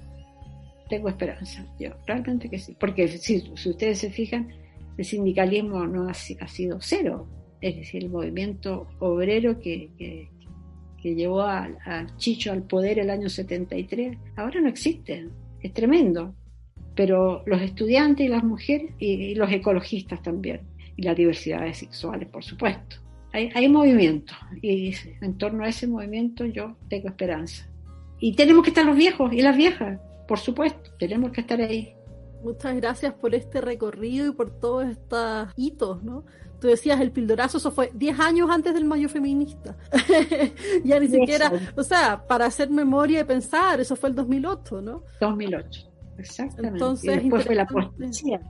[0.89, 1.65] tengo esperanza.
[1.79, 2.77] Yo realmente que sí.
[2.79, 4.49] Porque si, ustedes se fijan,
[4.97, 7.29] el sindicalismo no ha, sido cero.
[7.61, 11.69] Es decir, el movimiento obrero que, que, llevó a,
[12.17, 15.29] Chicho al poder el año 73, ahora no existe.
[15.61, 16.35] Es tremendo.
[16.95, 20.61] Pero los estudiantes y las mujeres y los ecologistas también
[20.97, 22.97] y las diversidades sexuales, por supuesto.
[23.33, 27.67] Hay, hay movimiento y en torno a ese movimiento yo tengo esperanza.
[28.19, 31.95] Y tenemos que estar los viejos y las viejas, por supuesto, tenemos que estar ahí.
[32.43, 36.25] Muchas gracias por este recorrido y por todos estos hitos, ¿no?
[36.61, 39.77] Tú decías el pildorazo, eso fue 10 años antes del mayo feminista.
[40.85, 45.03] ya ni siquiera, o sea, para hacer memoria y pensar, eso fue el 2008, ¿no?
[45.21, 46.79] 2008, exactamente.
[46.79, 48.41] Entonces, y después fue la poesía.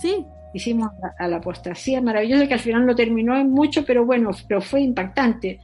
[0.00, 0.24] Sí,
[0.56, 4.60] hicimos a, la apostasía maravillosa que al final no terminó en mucho, pero bueno, pero
[4.60, 5.60] fue impactante.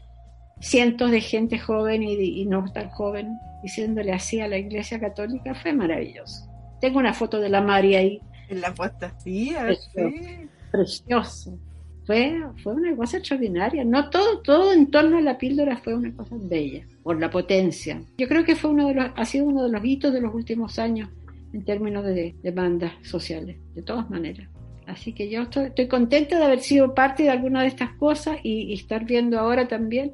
[0.60, 5.72] Cientos de gente joven y, no tan joven diciéndole así a la Iglesia Católica fue
[5.72, 6.48] maravilloso.
[6.80, 8.20] Tengo una foto de la María ahí.
[8.48, 10.16] En la apostasía, precioso,
[10.70, 11.58] precioso.
[12.04, 13.84] Fue, fue una cosa extraordinaria.
[13.84, 18.02] No todo, todo en torno a la píldora fue una cosa bella, por la potencia.
[18.18, 20.34] Yo creo que fue uno de los, ha sido uno de los hitos de los
[20.34, 21.08] últimos años
[21.52, 24.48] en términos de demandas sociales, de todas maneras.
[24.92, 28.36] Así que yo estoy, estoy, contenta de haber sido parte de alguna de estas cosas
[28.42, 30.12] y, estar viendo ahora también.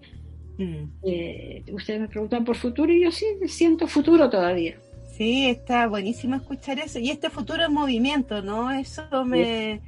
[0.56, 0.84] Mm.
[1.02, 4.76] Eh, ustedes me preguntan por futuro y yo sí siento futuro todavía.
[5.16, 7.00] Sí, está buenísimo escuchar eso.
[7.00, 8.70] Y este futuro en movimiento, ¿no?
[8.70, 9.80] Eso me,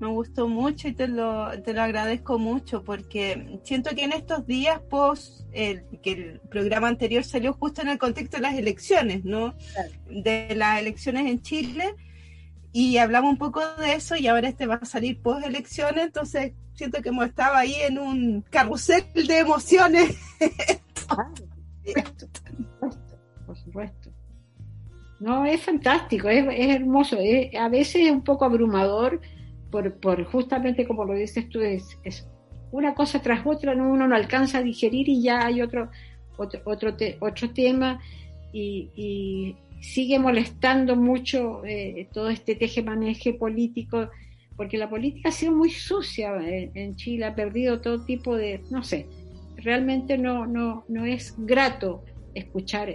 [0.00, 4.44] me gustó mucho y te lo, te lo agradezco mucho porque siento que en estos
[4.44, 9.24] días, post el, que el programa anterior salió justo en el contexto de las elecciones,
[9.24, 9.54] ¿no?
[10.10, 11.94] De las elecciones en Chile
[12.72, 16.52] y hablamos un poco de eso y ahora este va a salir post elecciones, entonces
[16.74, 20.18] siento que hemos estado ahí en un carrusel de emociones.
[23.46, 24.10] por supuesto.
[25.20, 29.20] No, es fantástico, es, hermoso, a veces es un poco abrumador
[29.70, 32.26] por, por justamente como lo dices tú, es, es
[32.72, 35.90] una cosa tras otra, no, uno no alcanza a digerir y ya hay otro,
[36.38, 38.00] otro, otro, otro tema
[38.52, 44.08] y sigue molestando mucho eh, todo este teje-maneje político,
[44.56, 48.82] porque la política ha sido muy sucia en, Chile, ha perdido todo tipo de, no
[48.82, 49.06] sé,
[49.56, 52.04] realmente no, no, no es grato
[52.34, 52.88] escuchar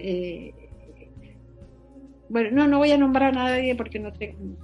[2.29, 4.11] bueno, no, no voy a nombrar a nadie porque no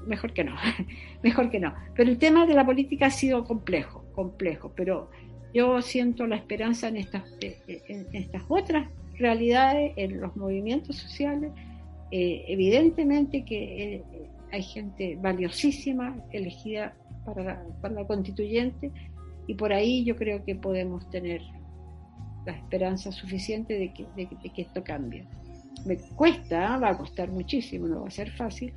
[0.06, 0.56] mejor que no,
[1.24, 1.74] mejor que no.
[1.96, 5.10] Pero el tema de la política ha sido complejo, complejo, pero
[5.54, 11.52] yo siento la esperanza en estas, en estas otras realidades, en los movimientos sociales.
[12.16, 14.04] Eh, evidentemente que eh,
[14.52, 16.94] hay gente valiosísima elegida
[17.26, 18.92] para la, constituyente
[19.48, 21.42] y por ahí yo creo que podemos tener
[22.46, 25.26] la esperanza suficiente de que, de que esto cambie
[25.86, 28.74] me cuesta, va a costar muchísimo, no va a ser fácil.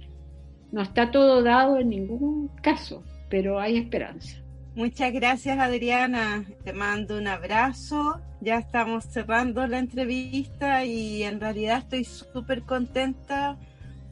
[0.73, 4.43] No está todo dado en ningún caso, pero hay esperanza.
[4.77, 8.21] Muchas gracias Adriana, te mando un abrazo.
[8.43, 13.57] Ya estamos cerrando la entrevista y en realidad estoy súper contenta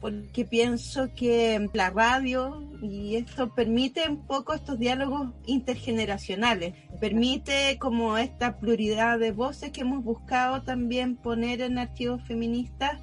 [0.01, 8.17] porque pienso que la radio y esto permite un poco estos diálogos intergeneracionales, permite como
[8.17, 12.99] esta pluralidad de voces que hemos buscado también poner en archivos feministas.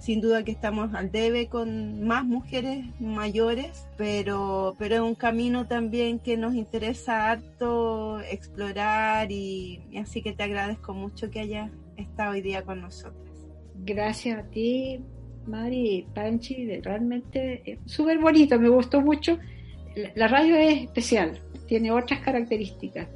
[0.00, 5.66] Sin duda que estamos al debe con más mujeres mayores, pero, pero es un camino
[5.66, 11.70] también que nos interesa harto explorar y, y así que te agradezco mucho que hayas
[11.96, 13.28] estado hoy día con nosotros.
[13.84, 15.00] Gracias a ti
[15.46, 19.38] Mari Panchi, realmente eh, súper bonito, me gustó mucho.
[20.14, 23.08] La, radio es especial, tiene otras características.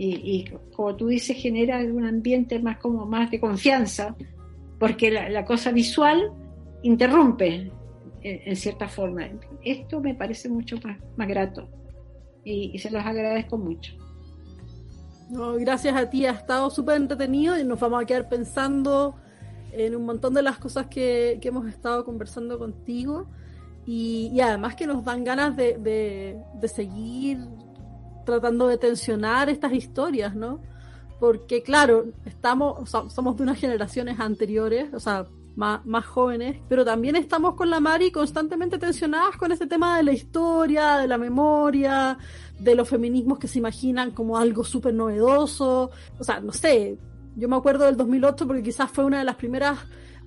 [0.00, 0.44] Y,
[0.76, 4.14] como tú dices, genera un ambiente más como más de confianza,
[4.78, 6.32] porque la, cosa visual
[6.82, 7.72] interrumpe
[8.22, 9.28] en, cierta forma.
[9.64, 11.68] Esto me parece mucho más, más grato
[12.44, 13.94] y, se los agradezco mucho.
[15.58, 19.16] gracias a ti, ha estado súper entretenido y nos vamos a quedar pensando
[19.72, 23.26] en un montón de las cosas que, hemos estado conversando contigo
[23.86, 27.38] y, además que nos dan ganas de, seguir
[28.24, 30.60] tratando de tensionar estas historias, ¿no?
[31.20, 35.26] Porque claro, estamos, somos de unas generaciones anteriores, o sea,
[35.56, 40.04] más, más, jóvenes, pero también estamos con la Mari constantemente tensionadas con este tema de
[40.04, 42.16] la historia, de la memoria,
[42.60, 45.90] de los feminismos que se imaginan como algo súper novedoso.
[46.18, 46.96] O sea, no sé,
[47.34, 49.78] yo me acuerdo del 2008 porque quizás fue una de las primeras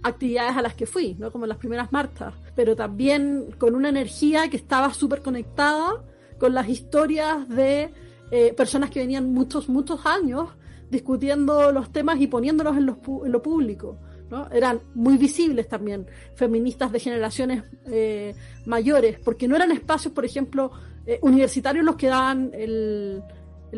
[0.04, 1.32] actividades a las que fui, ¿no?
[1.32, 6.04] Como las primeras marchas, pero también con una energía que estaba súper conectada
[6.40, 7.94] con las historias de
[8.32, 10.50] eh, personas que venían muchos, muchos años
[10.92, 13.98] discutiendo los temas y poniéndolos en, lo público.
[14.30, 14.48] ¿no?
[14.52, 16.06] Eran muy visibles también,
[16.36, 18.36] feministas de generaciones eh,
[18.66, 20.72] mayores, porque no eran espacios, por ejemplo,
[21.06, 23.24] eh, universitarios los que daban el,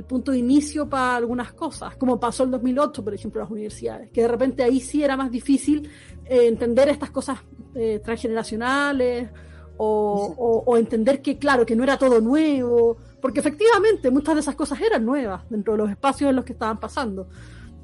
[0.07, 4.09] punto de inicio para algunas cosas, como pasó el 2008, por ejemplo, en las universidades,
[4.09, 5.87] que de repente ahí sí era más difícil
[6.25, 7.39] eh, entender estas cosas
[7.75, 9.29] eh, transgeneracionales
[9.77, 14.81] o, entender que, claro, que no era todo nuevo, porque efectivamente muchas de esas cosas
[14.81, 17.29] eran nuevas dentro de los espacios en los que estaban pasando.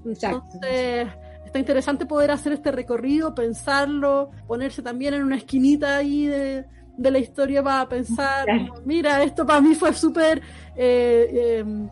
[0.04, 1.08] Entonces,
[1.46, 6.66] está interesante poder hacer este recorrido, pensarlo, ponerse también en una esquinita ahí de,
[6.98, 8.48] de la historia para pensar,
[8.84, 10.42] mira, esto para mí fue súper
[10.76, 11.90] eh, em,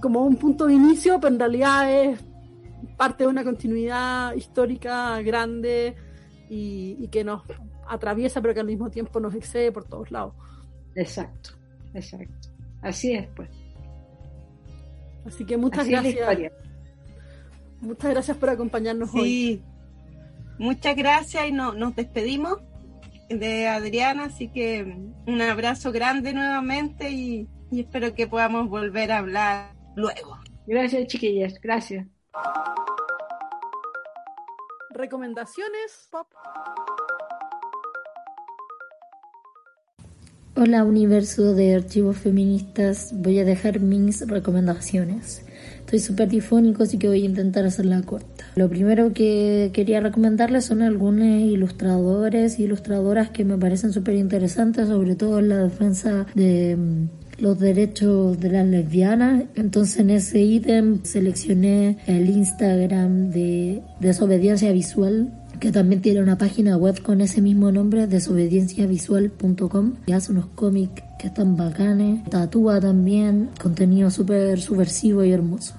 [0.00, 2.20] como un punto de inicio, pero en realidad es
[2.96, 5.96] parte de una continuidad histórica grande
[6.48, 7.42] y, que nos
[7.88, 10.32] atraviesa, pero que al mismo tiempo nos excede por todos lados.
[10.94, 11.50] Exacto,
[11.92, 12.53] exacto.
[12.84, 13.48] Así es, pues.
[15.26, 16.52] Así que muchas gracias.
[17.80, 19.62] Muchas gracias por acompañarnos hoy.
[20.58, 22.58] Muchas gracias y no, nos despedimos
[23.28, 24.82] de Adriana, así que
[25.26, 30.38] un abrazo grande nuevamente y, espero que podamos volver a hablar luego.
[30.66, 32.06] Gracias, chiquillas, gracias.
[34.90, 36.28] Recomendaciones pop.
[40.56, 45.42] Hola universo de archivos feministas, voy a dejar mis recomendaciones.
[45.80, 48.44] Estoy súper difónico, así que voy a intentar hacerla corta.
[48.54, 54.86] Lo primero que quería recomendarles son algunos ilustradores y ilustradoras que me parecen súper interesantes,
[54.86, 59.42] sobre todo en la defensa de mm, los derechos de las lesbianas.
[59.56, 66.76] Entonces en ese ítem seleccioné el Instagram de Desobediencia Visual que también tiene una página
[66.76, 73.50] web con ese mismo nombre, desobedienciavisual.com, y hace unos cómics que están bacanes, tatúa también,
[73.60, 75.74] contenido súper subversivo y hermoso.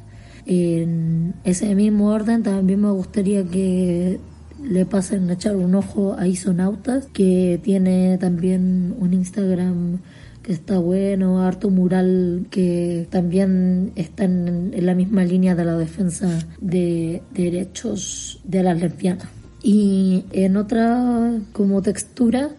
[0.46, 4.20] En ese mismo orden también me gustaría que
[4.64, 10.00] le pasen a echar un ojo a Isonautas, que tiene también un Instagram
[10.44, 15.76] que está bueno, harto mural que también está en, en la misma línea de la
[15.76, 16.30] defensa
[16.62, 19.28] de derechos de las lesbianas.
[19.68, 22.52] Y en otra como textura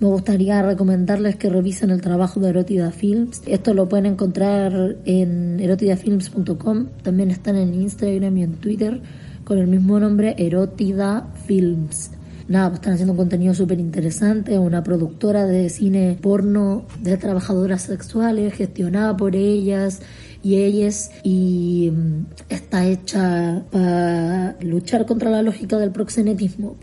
[0.00, 3.42] me gustaría recomendarles que revisen el trabajo de Erotida Films.
[3.44, 6.86] Esto lo pueden encontrar en erotidafilms.com.
[7.02, 9.02] También están en Instagram y en Twitter
[9.44, 12.12] con el mismo nombre, Erótida Films.
[12.48, 17.82] Nada, pues están haciendo un contenido súper interesante, una productora de cine porno de trabajadoras
[17.82, 20.00] sexuales, gestionada por ellas
[20.44, 26.76] y ellas, y mm, está hecha para luchar contra la lógica del proxenetismo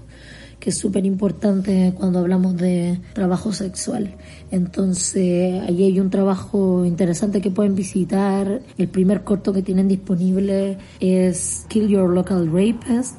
[0.61, 4.15] que es súper importante cuando hablamos de trabajo sexual.
[4.51, 8.61] Entonces, ahí hay un trabajo interesante que pueden visitar.
[8.77, 13.17] El primer corto que tienen disponible es Kill Your Local Rapist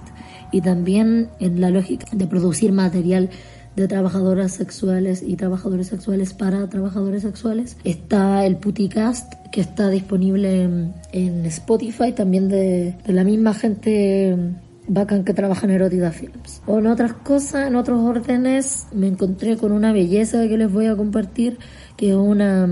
[0.52, 3.28] y también en la lógica de producir material
[3.76, 7.76] de trabajadoras sexuales y trabajadores sexuales para trabajadores sexuales.
[7.84, 10.68] Está el Puticast, que está disponible
[11.12, 14.36] en Spotify, también de, la misma gente
[14.88, 16.62] bacán que trabaja en Erótida Films.
[16.66, 20.86] O en otras cosas, en otros órdenes, me encontré con una belleza que les voy
[20.86, 21.58] a compartir,
[22.02, 22.68] que una,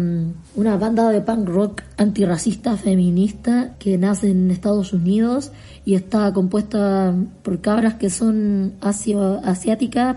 [0.56, 5.52] una banda de punk rock antirracista feminista que nace en Estados Unidos
[5.84, 10.16] y está compuesta por cabras que son asio, asiáticas,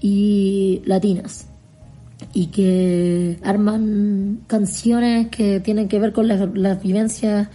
[0.00, 1.46] y latinas.
[2.32, 7.48] Y que arman canciones que tienen que ver con las, las vivencias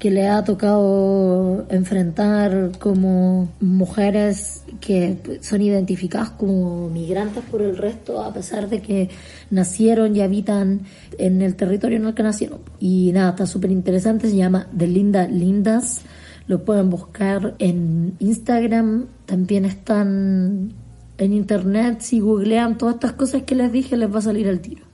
[0.00, 8.22] que le ha tocado enfrentar como mujeres que son identificadas como migrantes por el resto,
[8.22, 9.10] a pesar de que
[9.50, 10.80] nacieron y habitan
[11.18, 12.60] en el territorio en el que nacieron.
[12.80, 16.00] Y nada, está súper interesante, se llama The Linda Lindas,
[16.46, 20.72] lo pueden buscar en Instagram, también están
[21.18, 24.60] en internet, si googlean todas estas cosas que les dije, les va a salir el
[24.60, 24.90] tiro.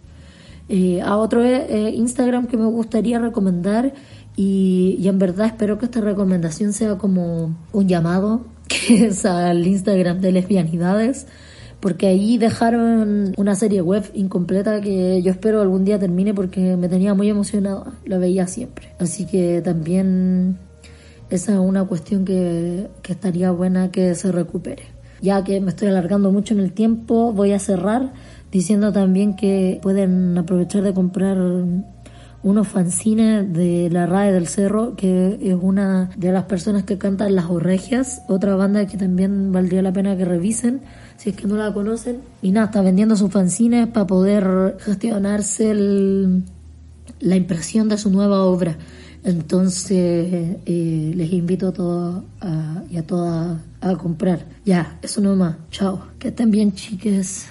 [0.69, 3.95] Eh, a otro eh, Instagram que me gustaría recomendar
[4.37, 10.21] y, en verdad espero que esta recomendación sea como un llamado, que es al Instagram
[10.21, 11.27] de lesbianidades,
[11.81, 16.89] porque ahí dejaron una serie web incompleta que yo espero algún día termine porque me
[16.89, 18.89] tenía muy emocionada, lo veía siempre.
[18.99, 20.59] Así que también
[21.31, 24.85] esa es una cuestión que, que estaría buena que se recupere.
[25.23, 28.13] Ya que me estoy alargando mucho en el tiempo, voy a cerrar
[28.53, 31.39] diciendo también que pueden aprovechar de comprar
[32.47, 37.35] unos fanzines de la RAE del Cerro, que es una de las personas que cantan
[37.35, 40.81] Las Orregias, otra banda que también valdría la pena que revisen,
[41.16, 42.20] si es que no la conocen.
[42.43, 45.74] Y nada, está vendiendo sus fanzines para poder gestionarse
[47.18, 48.78] la impresión de su nueva obra.
[49.24, 52.23] Entonces, eh, les invito a todos
[52.89, 54.47] y a todas a comprar.
[54.64, 55.56] Ya, eso no más.
[55.73, 56.01] Chao.
[56.20, 57.48] Que estén bien, chiques.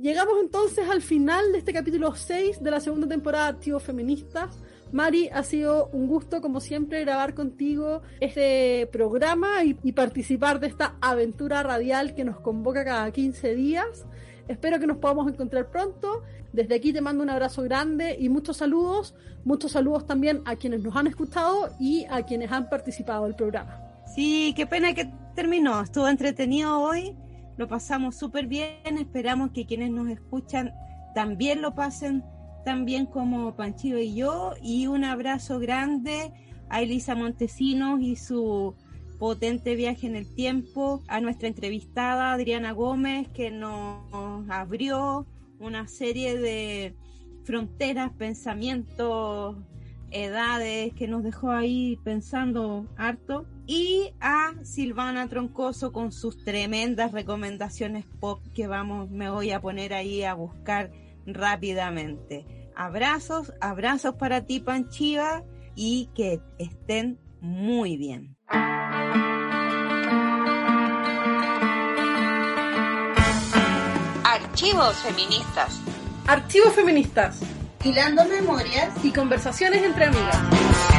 [0.00, 4.56] Llegamos entonces al final de este capítulo 6 de la segunda temporada Activos Feministas.
[4.92, 10.68] Mari, ha sido un gusto, como siempre, grabar contigo este programa y, y, participar de
[10.68, 14.06] esta aventura radial que nos convoca cada 15 días.
[14.46, 16.22] Espero que nos podamos encontrar pronto.
[16.52, 19.16] Desde aquí te mando un abrazo grande y muchos saludos.
[19.44, 23.80] Muchos saludos también a quienes nos han escuchado y a quienes han participado del programa.
[24.14, 25.82] Sí, qué pena que terminó.
[25.82, 27.16] Estuvo entretenido hoy
[27.58, 30.72] lo pasamos súper bien, esperamos que quienes nos escuchan
[31.14, 32.24] también lo pasen
[32.64, 36.32] tan bien como Panchito y yo, y un abrazo grande
[36.68, 38.74] a Elisa Montesinos y su
[39.18, 45.26] potente viaje en el tiempo, a nuestra entrevistada Adriana Gómez, que nos abrió
[45.58, 46.94] una serie de
[47.42, 49.56] fronteras, pensamientos,
[50.10, 58.06] edades, que nos dejó ahí pensando harto y a Silvana Troncoso con sus tremendas recomendaciones
[58.20, 60.90] pop que vamos, me voy a poner ahí a buscar
[61.26, 62.46] rápidamente.
[62.74, 65.44] Abrazos, abrazos para ti, Panchiva,
[65.74, 68.36] y que estén muy bien.
[74.24, 75.80] Archivos feministas.
[76.26, 77.57] Archivos feministas.
[77.84, 80.97] Hilando memorias y conversaciones entre amigas.